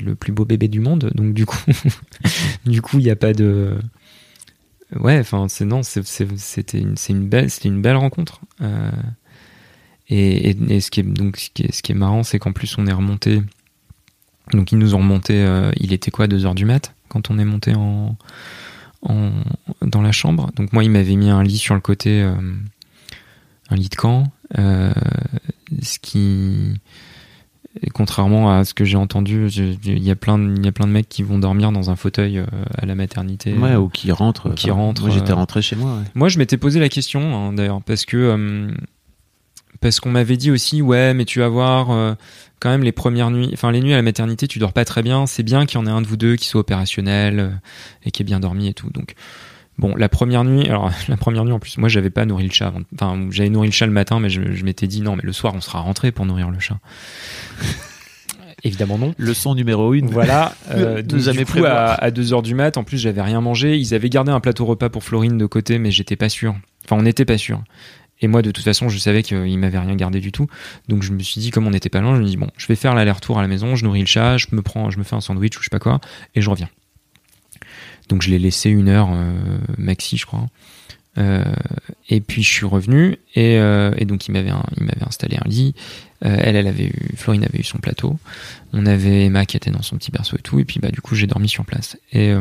[0.00, 1.58] le plus beau bébé du monde, donc du coup,
[2.66, 3.78] du coup, il n'y a pas de
[4.96, 5.18] ouais.
[5.18, 8.40] Enfin, c'est non, c'était une une belle c'était une belle rencontre.
[8.60, 8.90] Euh,
[10.08, 12.52] et, et, ce qui est donc ce qui est, ce qui est marrant, c'est qu'en
[12.52, 13.42] plus, on est remonté.
[14.52, 15.34] Donc ils nous ont remonté.
[15.34, 18.16] euh, il était quoi, 2 heures du mat quand on est monté en,
[19.02, 19.30] en
[19.82, 20.50] dans la chambre.
[20.56, 22.34] Donc moi, il m'avait mis un lit sur le côté, euh,
[23.70, 24.24] un lit de camp,
[24.56, 26.80] ce qui
[27.82, 30.72] Et contrairement à ce que j'ai entendu, il y a plein, de- il y a
[30.72, 33.54] plein de mecs qui vont dormir dans un fauteuil euh, à la maternité.
[33.54, 34.50] Ouais, ou qui rentre.
[34.50, 35.92] Ou qui rentre, Moi, j'étais euh, rentré chez moi.
[35.98, 36.04] ouais.
[36.14, 38.70] Moi, je m'étais posé la question hein, d'ailleurs parce que euh,
[39.80, 42.14] parce qu'on m'avait dit aussi ouais, mais tu vas voir euh,
[42.60, 45.02] quand même les premières nuits, enfin les nuits à la maternité, tu dors pas très
[45.02, 45.26] bien.
[45.26, 47.50] C'est bien qu'il y en ait un de vous deux qui soit opérationnel euh,
[48.04, 48.90] et qui ait bien dormi et tout.
[48.90, 49.14] Donc
[49.78, 52.52] bon, la première nuit, alors la première nuit en plus, moi j'avais pas nourri le
[52.52, 52.66] chat.
[52.68, 55.22] avant- Enfin, j'avais nourri le chat le matin, mais je, je m'étais dit non, mais
[55.22, 56.78] le soir on sera rentré pour nourrir le chat.
[58.64, 59.14] Évidemment non.
[59.18, 60.06] Leçon numéro une.
[60.08, 60.52] Voilà.
[60.70, 61.96] Euh, donc, jamais du coup, prévoir.
[62.02, 63.78] à, 2h du mat, en plus, j'avais rien mangé.
[63.78, 66.54] Ils avaient gardé un plateau repas pour Florine de côté, mais j'étais pas sûr.
[66.84, 67.62] Enfin, on n'était pas sûr.
[68.20, 70.46] Et moi, de toute façon, je savais qu'ils m'avaient rien gardé du tout.
[70.88, 72.66] Donc, je me suis dit, comme on n'était pas loin, je me dis, bon, je
[72.66, 75.04] vais faire l'aller-retour à la maison, je nourris le chat, je me prends, je me
[75.04, 76.00] fais un sandwich ou je sais pas quoi,
[76.34, 76.68] et je reviens.
[78.08, 79.32] Donc, je l'ai laissé une heure euh,
[79.76, 80.46] maxi, je crois.
[81.18, 81.44] Euh,
[82.08, 84.52] et puis, je suis revenu, et, euh, donc, il m'avait,
[85.06, 85.74] installé un lit.
[86.20, 88.18] Elle, elle avait eu, Florine avait eu son plateau.
[88.72, 90.58] On avait Emma qui était dans son petit berceau et tout.
[90.58, 91.96] Et puis, bah, du coup, j'ai dormi sur place.
[92.12, 92.32] Et,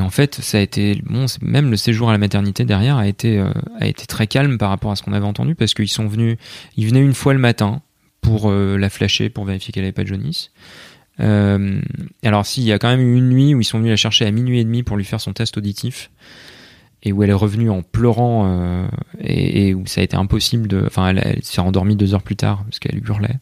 [0.00, 1.02] en fait, ça a été,
[1.40, 3.42] même le séjour à la maternité derrière a été,
[3.80, 6.36] a été très calme par rapport à ce qu'on avait entendu parce qu'ils sont venus,
[6.76, 7.80] ils venaient une fois le matin
[8.20, 10.50] pour la flasher, pour vérifier qu'elle avait pas de jaunisse.
[11.20, 11.80] Euh,
[12.22, 13.96] alors, si, il y a quand même eu une nuit où ils sont venus la
[13.96, 16.10] chercher à minuit et demi pour lui faire son test auditif
[17.02, 18.86] et où elle est revenue en pleurant euh,
[19.20, 20.82] et, et où ça a été impossible de.
[20.86, 23.36] Enfin, elle, elle s'est endormie deux heures plus tard parce qu'elle hurlait.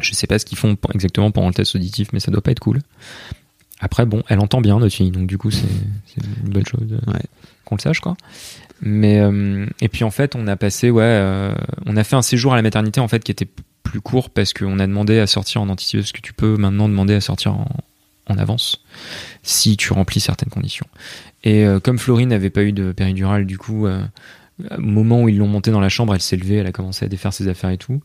[0.00, 2.50] Je sais pas ce qu'ils font exactement pendant le test auditif, mais ça doit pas
[2.50, 2.80] être cool.
[3.80, 5.66] Après, bon, elle entend bien notre fille, donc du coup, c'est
[6.44, 7.20] une bonne chose euh, Ouais.
[7.64, 8.16] qu'on le sache, quoi.
[8.82, 11.54] Mais euh, et puis en fait, on a passé, ouais, euh,
[11.86, 13.48] on a fait un séjour à la maternité en fait qui était
[13.84, 16.88] plus court parce qu'on a demandé à sortir en anticipé parce que tu peux maintenant
[16.88, 17.68] demander à sortir en,
[18.38, 18.82] avance
[19.42, 20.86] si tu remplis certaines conditions.
[21.44, 24.00] Et euh, comme Florine n'avait pas eu de péridurale, du coup, au
[24.78, 27.08] moment où ils l'ont montée dans la chambre, elle s'est levée, elle a commencé à
[27.08, 28.00] défaire ses affaires et tout.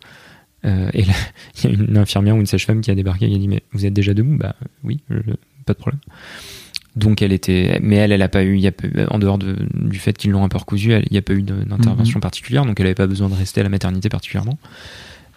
[0.65, 0.67] Et
[1.05, 1.13] là,
[1.63, 3.47] il y a une infirmière ou une sage-femme qui a débarqué et qui a dit
[3.47, 4.35] Mais vous êtes déjà debout?
[4.35, 4.99] Bah oui,
[5.65, 6.01] pas de problème.
[6.97, 7.79] Donc elle était.
[7.81, 8.57] Mais elle, elle a pas eu.
[8.57, 8.71] Y a
[9.09, 11.33] en dehors de- du fait qu'ils l'ont un peu recousu, elle- il n'y a pas
[11.33, 14.57] eu d'intervention particulière, donc elle n'avait pas besoin de rester à la maternité particulièrement.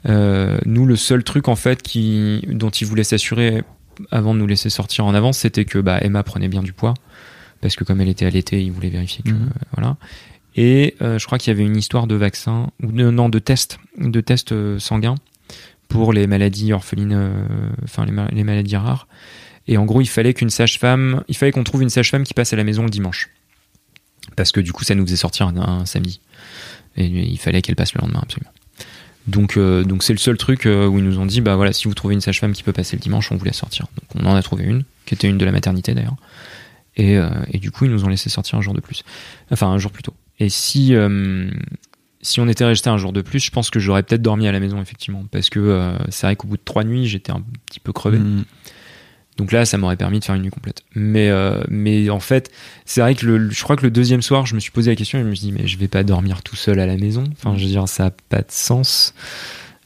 [0.09, 3.63] Euh, nous, le seul truc en fait qui, dont ils voulaient s'assurer
[4.11, 6.95] avant de nous laisser sortir en avance, c'était que bah, Emma prenait bien du poids.
[7.61, 9.31] Parce que comme elle était allaitée, ils voulaient vérifier que.
[9.33, 9.43] Mhm.
[9.43, 9.97] euh, voilà.
[10.57, 13.39] Et euh, je crois qu'il y avait une histoire de vaccin, ou de, non, de
[13.39, 15.15] test, de test euh, sanguin
[15.89, 17.33] pour les maladies orphelines,
[17.85, 19.07] enfin les, ma- les maladies rares.
[19.69, 22.53] Et en gros, il fallait qu'une sage-femme, il fallait qu'on trouve une sage-femme qui passe
[22.53, 23.31] à la maison le dimanche.
[24.37, 26.21] Parce que du coup, ça nous faisait sortir un, samedi.
[26.97, 28.51] Et il fallait qu'elle passe le lendemain, absolument.
[29.27, 31.73] Donc, euh, donc c'est le seul truc euh, où ils nous ont dit, bah voilà,
[31.73, 33.87] si vous trouvez une sage-femme qui peut passer le dimanche, on vous laisse sortir.
[33.95, 36.17] Donc on en a trouvé une, qui était une de la maternité d'ailleurs.
[36.97, 39.05] Et, euh, et du coup, ils nous ont laissé sortir un jour de plus.
[39.51, 40.15] Enfin, un jour plus tôt.
[40.39, 40.95] Et si,
[42.23, 44.53] si on était resté un jour de plus, je pense que j'aurais peut-être dormi à
[44.53, 45.25] la maison, effectivement.
[45.31, 48.19] Parce que c'est vrai qu'au bout de trois nuits, j'étais un petit peu crevé.
[48.19, 48.45] Mm.
[49.41, 50.83] Donc là, ça m'aurait permis de faire une nuit complète.
[50.95, 52.51] Mais, euh, mais en fait,
[52.85, 54.97] c'est vrai que le, je crois que le deuxième soir, je me suis posé la
[54.97, 56.99] question et je me suis dit, mais je vais pas dormir tout seul à la
[56.99, 57.25] maison.
[57.33, 59.15] Enfin, je veux dire, ça a pas de sens.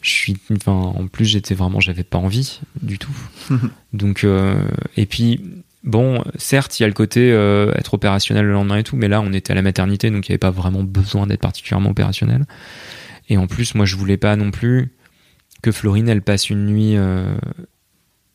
[0.02, 3.16] Je suis, enfin, en plus, j'étais vraiment, j'avais pas envie du tout.
[3.92, 4.60] Donc, euh,
[4.96, 5.40] et puis,
[5.84, 9.06] bon, certes, il y a le côté euh, être opérationnel le lendemain et tout, mais
[9.06, 11.90] là, on était à la maternité, donc il n'y avait pas vraiment besoin d'être particulièrement
[11.90, 12.44] opérationnel.
[13.28, 14.90] Et en plus, moi, je voulais pas non plus
[15.62, 16.96] que Florine, elle passe une nuit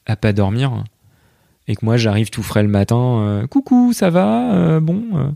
[0.05, 0.85] à pas dormir
[1.69, 5.05] et que moi j'arrive tout frais le matin, euh, coucou, ça va, euh, bon.
[5.13, 5.29] euh.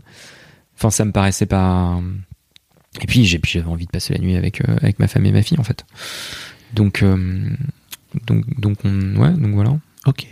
[0.76, 1.98] Enfin, ça me paraissait pas.
[3.00, 5.58] Et puis j'avais envie de passer la nuit avec avec ma femme et ma fille
[5.58, 5.86] en fait.
[6.74, 7.48] Donc euh,
[8.26, 9.76] donc donc on, ouais donc voilà.
[10.06, 10.26] Ok.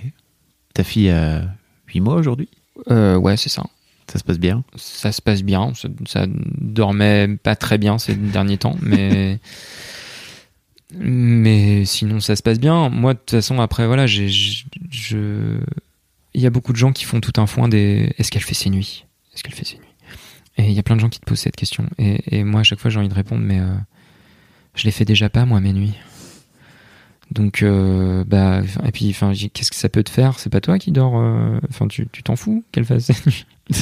[0.74, 1.42] Ta fille a
[1.88, 2.48] 8 mois aujourd'hui?
[2.90, 3.64] Euh, ouais c'est ça.
[4.12, 4.64] Ça se passe bien?
[4.76, 5.72] Ça se passe bien.
[5.74, 9.38] Ça, ça dormait pas très bien ces derniers temps, mais
[10.94, 12.88] mais sinon ça se passe bien.
[12.90, 15.58] Moi de toute façon après voilà j'ai je-
[16.34, 18.54] il y a beaucoup de gens qui font tout un foin des est-ce qu'elle fait
[18.54, 19.04] ses nuits?
[19.34, 19.86] Est-ce qu'elle fait ses nuits?
[20.58, 21.86] Et il y a plein de gens qui te posent cette question.
[21.98, 23.74] Et, et moi à chaque fois j'ai envie de répondre mais euh,
[24.74, 25.94] je les fais déjà pas moi mes nuits.
[27.30, 30.38] Donc euh, bah et puis enfin qu'est-ce que ça peut te faire?
[30.38, 31.14] C'est pas toi qui dors.
[31.18, 33.46] euh, Enfin tu tu t'en fous qu'elle fasse ses nuits?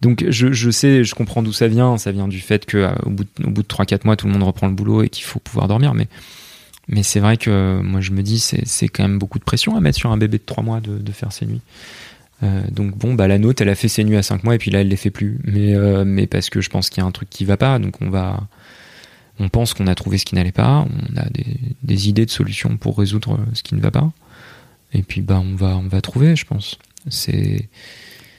[0.00, 1.96] Donc je, je sais, je comprends d'où ça vient.
[1.98, 4.26] Ça vient du fait que euh, au bout de, au bout de 3-4 mois, tout
[4.26, 5.94] le monde reprend le boulot et qu'il faut pouvoir dormir.
[5.94, 6.06] Mais,
[6.88, 9.80] mais c'est vrai que moi je me dis, c'est quand même beaucoup de pression à
[9.80, 11.62] mettre sur un bébé de 3 mois de, de faire ses nuits.
[12.42, 14.58] Euh, donc bon, bah la nôtre, elle a fait ses nuits à 5 mois et
[14.58, 15.38] puis là, elle les fait plus.
[15.44, 17.78] Mais, euh, mais parce que je pense qu'il y a un truc qui va pas.
[17.78, 18.40] Donc on va,
[19.38, 20.86] on pense qu'on a trouvé ce qui n'allait pas.
[20.86, 24.12] On a des, des idées de solutions pour résoudre ce qui ne va pas.
[24.92, 26.78] Et puis bah on va, on va trouver, je pense.
[27.08, 27.68] C'est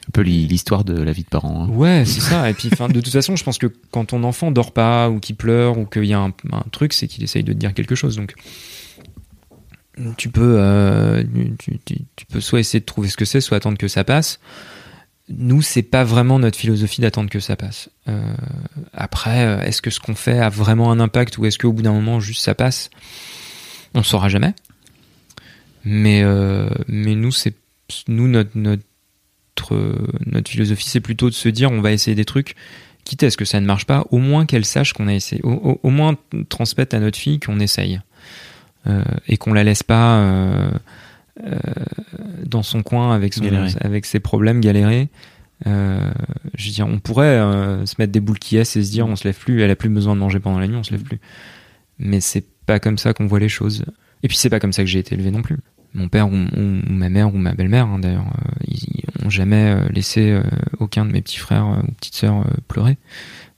[0.07, 1.63] Un peu l'histoire de la vie de parents.
[1.63, 1.69] hein.
[1.69, 2.49] Ouais, c'est ça.
[2.49, 5.35] Et puis, de toute façon, je pense que quand ton enfant dort pas ou qu'il
[5.35, 6.31] pleure ou qu'il y a un,
[6.71, 8.15] truc, c'est qu'il essaye de te dire quelque chose.
[8.15, 8.35] Donc,
[10.17, 11.23] tu peux, euh,
[12.15, 14.39] tu, peux soit essayer de trouver ce que c'est, soit attendre que ça passe.
[15.29, 17.89] Nous, c'est pas vraiment notre philosophie d'attendre que ça passe.
[18.07, 18.35] Euh,
[18.93, 21.81] après, euh, est-ce que ce qu'on fait a vraiment un impact ou est-ce qu'au bout
[21.81, 22.91] d'un moment juste ça passe?
[23.95, 24.53] On saura jamais.
[25.83, 26.23] Mais
[26.87, 27.55] mais nous, c'est
[28.07, 28.83] nous notre
[30.25, 32.55] notre philosophie, c'est plutôt de se dire on va essayer des trucs,
[33.03, 35.41] quitte à ce que ça ne marche pas, au moins qu'elle sache qu'on a essayé,
[35.43, 36.15] au, au- au moins
[36.49, 37.99] transmettre à notre fille qu'on essaye
[38.87, 40.69] Euh, et qu'on la laisse pas euh,
[41.43, 41.55] euh,
[42.45, 43.69] dans son coin avec son, Galérer.
[43.81, 45.09] avec ses problèmes galérer.
[45.65, 46.11] Euh,
[46.55, 49.15] je veux dire, on pourrait euh, se mettre des boules qui et se dire on
[49.15, 51.01] se lève plus, elle a plus besoin de manger pendant la nuit, on se lève
[51.01, 51.19] plus.
[51.97, 53.85] Mais c'est pas comme ça qu'on voit les choses.
[54.21, 55.57] Et puis c'est pas comme ça que j'ai été élevé non plus.
[55.95, 58.83] Mon père ou, ou- ou ma mère ou ma belle-mère, hein, d'ailleurs, euh, ils,
[59.19, 60.43] ils ont jamais euh, laissé euh,
[60.79, 62.97] aucun de mes petits frères ou petites sœurs pleurer.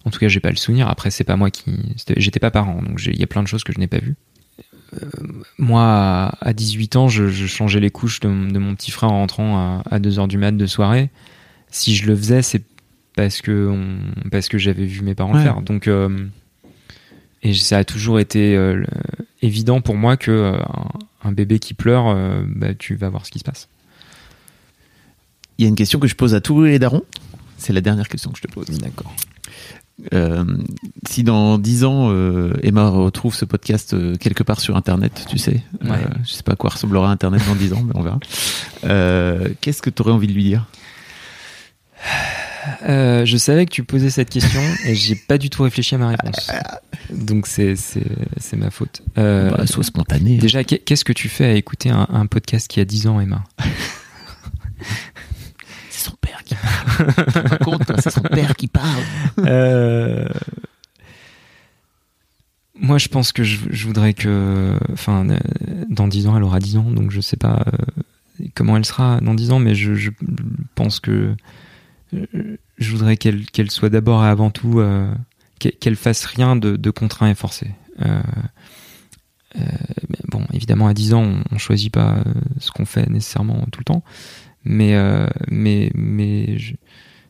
[0.05, 0.87] En tout cas, j'ai pas le souvenir.
[0.87, 1.73] Après, c'est pas moi qui,
[2.15, 4.15] j'étais pas parent, donc il y a plein de choses que je n'ai pas vues.
[4.93, 5.09] Euh,
[5.57, 9.11] moi, à à 18 ans, je, je changeais les couches de, de mon petit frère
[9.11, 11.09] en rentrant à, à 2 heures du mat de soirée.
[11.69, 12.63] Si je le faisais, c'est
[13.17, 15.39] parce que on- parce que j'avais vu mes parents Ouais.
[15.39, 15.61] le faire.
[15.61, 16.27] Donc euh,
[17.43, 18.83] et ça a toujours été euh,
[19.41, 20.31] évident pour moi que
[21.23, 23.67] un, bébé qui pleure, euh, bah, tu vas voir ce qui se passe.
[25.57, 27.03] Il y a une question que je pose à tous les darons.
[27.57, 28.67] C'est la dernière question que je te pose.
[28.77, 29.13] D'accord.
[30.13, 30.45] Euh,
[31.07, 35.39] si dans 10 ans, euh, Emma retrouve ce podcast euh, quelque part sur Internet, tu
[35.39, 36.05] sais, euh, Ouais.
[36.23, 38.19] je sais pas à quoi ressemblera Internet dans 10 ans, mais on verra.
[38.83, 40.67] Euh, Qu'est-ce que tu aurais envie de lui dire?
[42.83, 45.97] Euh, je savais que tu posais cette question et j'ai pas du tout réfléchi à
[45.97, 46.49] ma réponse.
[47.11, 48.03] Donc c'est c'est
[48.37, 49.01] c'est ma faute.
[49.17, 50.37] Euh, Bah, Sois spontané.
[50.37, 53.19] Déjà, qu'est- qu'est-ce que tu fais à écouter un, un podcast qui a 10 ans,
[53.19, 53.43] Emma?
[55.89, 57.79] C'est son père qui parle.
[58.01, 59.03] C'est son père qui parle.
[59.39, 60.27] Euh,
[62.79, 65.37] Moi, je pense que je, je voudrais que, enfin, euh,
[65.89, 69.19] dans 10 ans, elle aura 10 ans, donc je sais pas euh, comment elle sera
[69.21, 70.11] dans 10 ans, mais je, je
[70.75, 71.35] pense que euh,
[72.13, 75.13] je voudrais qu'elle qu'elle soit d'abord et avant tout, euh,
[75.59, 77.71] qu'elle fasse rien de, de contraint et forcé.
[78.05, 78.21] Euh,
[79.57, 79.61] euh,
[80.27, 82.23] bon, évidemment, à 10 ans, on, on choisit pas euh,
[82.59, 84.03] ce qu'on fait nécessairement tout le temps,
[84.63, 86.75] mais euh, mais mais je-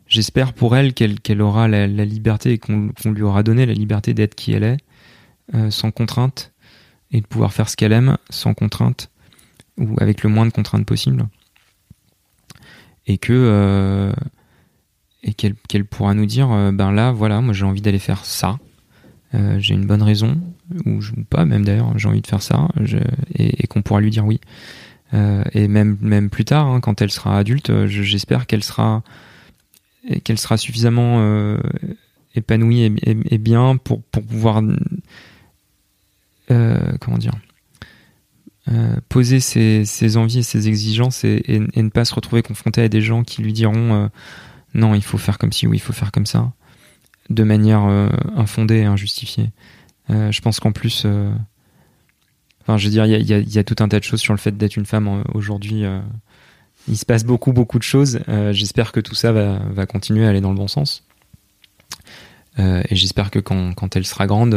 [0.07, 3.73] j'espère pour elle qu'elle qu'elle aura la, la liberté et qu'on lui aura donné la
[3.73, 4.77] liberté d'être qui elle est,
[5.55, 6.51] euh, sans contrainte,
[7.11, 9.09] et de pouvoir faire ce qu'elle aime sans contrainte,
[9.77, 11.27] ou avec le moins de contraintes possible.
[13.05, 14.11] Et que euh,
[15.23, 18.57] et qu'elle pourra nous dire, euh, ben là, voilà, moi j'ai envie d'aller faire ça.
[19.33, 20.39] Euh, j'ai une bonne raison,
[20.85, 20.99] ou,
[21.29, 22.69] pas même d'ailleurs, j'ai envie de faire ça,
[23.35, 24.39] et, qu'on pourra lui dire oui.
[25.13, 29.03] Euh, et même même plus tard, hein, quand elle sera adulte, je- j'espère qu'elle sera
[30.23, 31.57] qu'elle sera suffisamment
[32.35, 34.61] épanouie et, bien pour, pour pouvoir
[36.47, 37.33] comment dire
[39.09, 43.23] poser ses, envies et ses exigences et, ne pas se retrouver confrontée à des gens
[43.23, 44.09] qui lui diront
[44.77, 46.51] non il faut faire comme ci ou il faut faire comme ça
[47.29, 48.07] de manière euh,
[48.37, 49.49] infondée et injustifiée
[50.09, 51.29] Euh, je pense qu'en plus euh,
[52.61, 54.33] enfin je veux dire il y a, y y tout un tas de choses sur
[54.33, 55.83] le fait d'être une femme aujourd'hui
[56.87, 58.19] il se passe beaucoup beaucoup de choses.
[58.51, 61.03] J'espère que tout ça va, va continuer à aller dans le bon sens.
[62.57, 64.53] Et j'espère que quand, quand elle sera grande,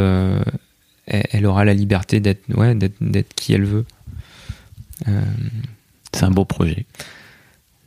[1.07, 2.79] elle, elle aura la liberté d'être ouais,
[3.35, 3.85] qui elle veut.
[6.13, 6.87] C'est un beau projet.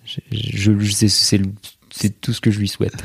[0.06, 1.54] je, je- je- c'est, le-
[1.96, 3.04] c'est tout ce que je lui souhaite.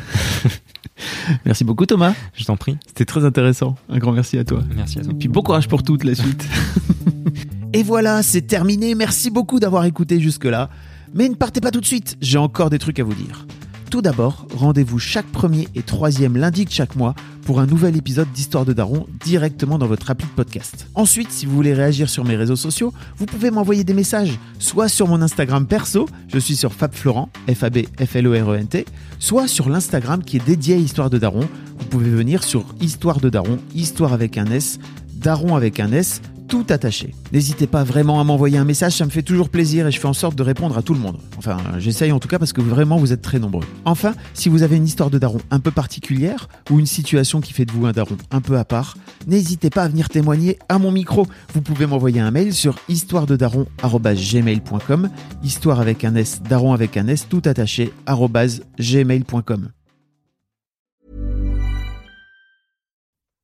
[1.45, 2.15] Merci beaucoup Thomas.
[2.35, 2.77] Je t'en prie.
[2.87, 3.77] C'était très intéressant.
[3.89, 4.63] Un grand merci à toi.
[4.75, 5.13] Merci à toi.
[5.13, 6.47] Et puis bon courage pour toute la suite.
[7.75, 8.95] Et voilà, c'est terminé.
[8.95, 10.71] Merci beaucoup d'avoir écouté jusque-là.
[11.15, 13.47] Mais ne partez pas tout de suite, j'ai encore des trucs à vous dire.
[13.91, 17.15] Tout d'abord, rendez-vous chaque premier et troisième lundi de chaque mois
[17.49, 20.87] pour un nouvel épisode d'Histoire de Daron directement dans votre appli de podcast.
[20.95, 24.89] Ensuite, si vous voulez réagir sur mes réseaux sociaux, vous pouvez m'envoyer des messages, soit
[24.89, 28.85] sur mon Instagram perso, je suis sur FabFlorent, F-A-B-F-L-O-R-E-N-T,
[29.19, 31.49] soit sur l'Instagram qui est dédié à Histoire de Daron.
[31.79, 34.79] Vous pouvez venir sur Histoire de Daron, Histoire avec un S,
[35.15, 37.15] Daron avec un S, tout attaché.
[37.33, 40.09] N'hésitez pas vraiment à m'envoyer un message, ça me fait toujours plaisir et je fais
[40.09, 41.19] en sorte de répondre à tout le monde.
[41.37, 43.65] Enfin, j'essaye en tout cas parce que vraiment vous êtes très nombreux.
[43.85, 47.53] Enfin, si vous avez une histoire de daron un peu particulière ou une situation qui
[47.53, 48.97] fait de vous un daron un peu à part,
[49.27, 51.27] n'hésitez pas à venir témoigner à mon micro.
[51.55, 55.11] Vous pouvez m'envoyer un mail sur histoirededaron@gmail.com,
[55.45, 57.93] histoire avec un S, daron avec un S, tout attaché
[58.79, 59.69] gmail.com.